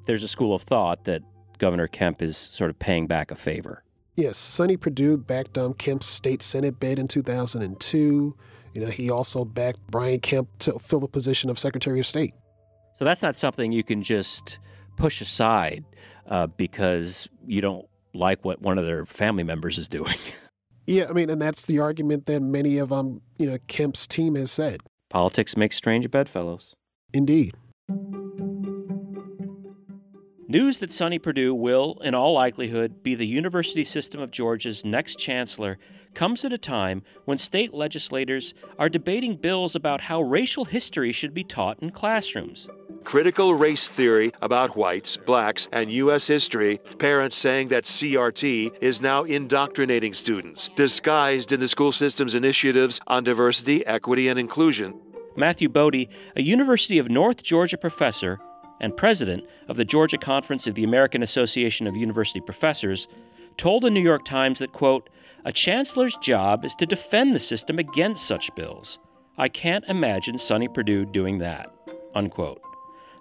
there's 0.05 0.23
a 0.23 0.29
school 0.29 0.55
of 0.55 0.63
thought 0.63 1.05
that 1.05 1.23
Governor 1.59 1.89
Kemp 1.89 2.23
is 2.23 2.37
sort 2.37 2.71
of 2.71 2.79
paying 2.79 3.07
back 3.07 3.31
a 3.31 3.37
favor. 3.37 3.83
Yes, 4.17 4.37
Sonny 4.37 4.77
Perdue 4.77 5.17
backed 5.17 5.57
um, 5.57 5.75
Kemp's 5.75 6.07
state 6.07 6.43
Senate 6.43 6.81
bid 6.81 6.99
in 6.99 7.07
2002. 7.07 8.37
You 8.75 8.81
know, 8.81 8.91
he 8.91 9.11
also 9.11 9.45
backed 9.45 9.79
Brian 9.91 10.21
Kemp 10.21 10.49
to 10.61 10.79
fill 10.79 11.01
the 11.01 11.09
position 11.09 11.51
of 11.51 11.59
Secretary 11.59 12.01
of 12.01 12.07
State. 12.07 12.35
So 12.95 13.05
that's 13.05 13.23
not 13.23 13.37
something 13.37 13.71
you 13.71 13.85
can 13.85 14.03
just 14.03 14.59
push 14.97 15.21
aside 15.21 15.85
uh, 16.27 16.49
because 16.49 17.29
you 17.47 17.61
don't 17.61 17.87
like 18.13 18.45
what 18.45 18.61
one 18.61 18.77
of 18.77 18.87
their 18.87 19.07
family 19.07 19.45
members 19.45 19.79
is 19.79 19.89
doing. 19.89 20.17
yeah, 20.87 21.07
I 21.09 21.13
mean, 21.13 21.31
and 21.31 21.41
that's 21.41 21.65
the 21.65 21.79
argument 21.79 22.27
that 22.27 22.43
many 22.43 22.79
of 22.79 22.93
um, 22.93 23.21
you 23.39 23.49
know, 23.49 23.59
Kemp's 23.69 24.07
team 24.07 24.35
has 24.35 24.51
said. 24.51 24.81
Politics 25.09 25.57
makes 25.57 25.77
strange 25.77 26.11
bedfellows. 26.11 26.75
Indeed. 27.15 27.55
News 30.51 30.79
that 30.79 30.91
Sonny 30.91 31.19
Perdue 31.19 31.55
will, 31.55 31.99
in 32.03 32.15
all 32.15 32.33
likelihood, 32.33 33.03
be 33.03 33.15
the 33.15 33.27
University 33.27 33.85
System 33.85 34.19
of 34.23 34.31
Georgia's 34.31 34.83
next 34.83 35.19
chancellor 35.19 35.77
comes 36.15 36.43
at 36.43 36.55
a 36.55 36.59
time 36.59 37.03
when 37.27 37.37
state 37.37 37.75
legislators 37.75 38.55
are 38.79 38.89
debating 38.89 39.37
bills 39.37 39.75
about 39.75 40.01
how 40.01 40.23
racial 40.23 40.65
history 40.65 41.13
should 41.13 41.35
be 41.35 41.45
taught 41.45 41.83
in 41.83 41.91
classrooms. 41.91 42.67
Critical 43.05 43.57
race 43.57 43.91
theory 43.91 44.33
about 44.41 44.75
whites, 44.75 45.19
blacks, 45.19 45.69
and 45.71 45.93
U.S. 45.93 46.27
history, 46.27 46.79
parents 46.99 47.37
saying 47.37 47.69
that 47.69 47.85
CRT 47.85 48.79
is 48.81 49.03
now 49.03 49.25
indoctrinating 49.25 50.15
students, 50.15 50.69
disguised 50.69 51.53
in 51.53 51.61
the 51.61 51.69
school 51.69 51.93
system's 51.93 52.35
initiatives 52.35 53.03
on 53.07 53.23
diversity, 53.23 53.85
equity, 53.85 54.29
and 54.29 54.39
inclusion. 54.39 54.99
Matthew 55.37 55.69
Boedy, 55.69 56.09
a 56.35 56.41
University 56.41 56.99
of 56.99 57.11
North 57.11 57.43
Georgia 57.43 57.77
professor, 57.77 58.41
and 58.81 58.97
president 58.97 59.45
of 59.69 59.77
the 59.77 59.85
Georgia 59.85 60.19
Conference 60.19 60.67
of 60.67 60.75
the 60.75 60.85
American 60.85 61.23
Association 61.23 61.87
of 61.87 61.97
University 61.97 62.41
Professors, 62.41 63.09
told 63.57 63.83
the 63.83 63.91
New 63.91 64.01
York 64.01 64.25
Times 64.25 64.61
that, 64.61 64.73
quote, 64.73 65.11
a 65.45 65.53
chancellor's 65.53 66.17
job 66.17 66.65
is 66.65 66.75
to 66.77 66.87
defend 66.87 67.35
the 67.35 67.41
system 67.41 67.79
against 67.79 68.27
such 68.27 68.55
bills. 68.55 68.99
I 69.37 69.49
can't 69.49 69.85
imagine 69.87 70.39
Sonny 70.39 70.69
Perdue 70.69 71.07
doing 71.07 71.39
that, 71.39 71.73
unquote. 72.15 72.61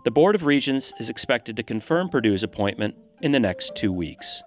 The 0.03 0.11
Board 0.11 0.35
of 0.35 0.45
Regents 0.45 0.93
is 0.99 1.09
expected 1.09 1.55
to 1.57 1.63
confirm 1.63 2.09
Perdue's 2.09 2.43
appointment 2.43 2.95
in 3.21 3.31
the 3.31 3.39
next 3.39 3.75
two 3.75 3.91
weeks. 3.91 4.41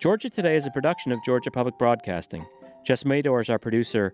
Georgia 0.00 0.28
Today 0.28 0.56
is 0.56 0.66
a 0.66 0.70
production 0.70 1.12
of 1.12 1.22
Georgia 1.24 1.50
Public 1.50 1.78
Broadcasting. 1.78 2.44
Jess 2.84 3.04
Mador 3.04 3.40
is 3.40 3.48
our 3.48 3.58
producer. 3.58 4.12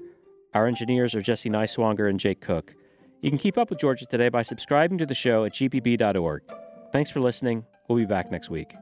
Our 0.52 0.66
engineers 0.66 1.14
are 1.14 1.22
Jesse 1.22 1.48
Neiswanger 1.48 2.08
and 2.08 2.20
Jake 2.20 2.40
Cook. 2.40 2.74
You 3.20 3.30
can 3.30 3.38
keep 3.38 3.58
up 3.58 3.70
with 3.70 3.80
Georgia 3.80 4.06
Today 4.06 4.28
by 4.28 4.42
subscribing 4.42 4.98
to 4.98 5.06
the 5.06 5.14
show 5.14 5.44
at 5.44 5.52
gpb.org. 5.52 6.42
Thanks 6.92 7.10
for 7.10 7.20
listening. 7.20 7.64
We'll 7.88 7.98
be 7.98 8.04
back 8.04 8.30
next 8.30 8.48
week. 8.48 8.74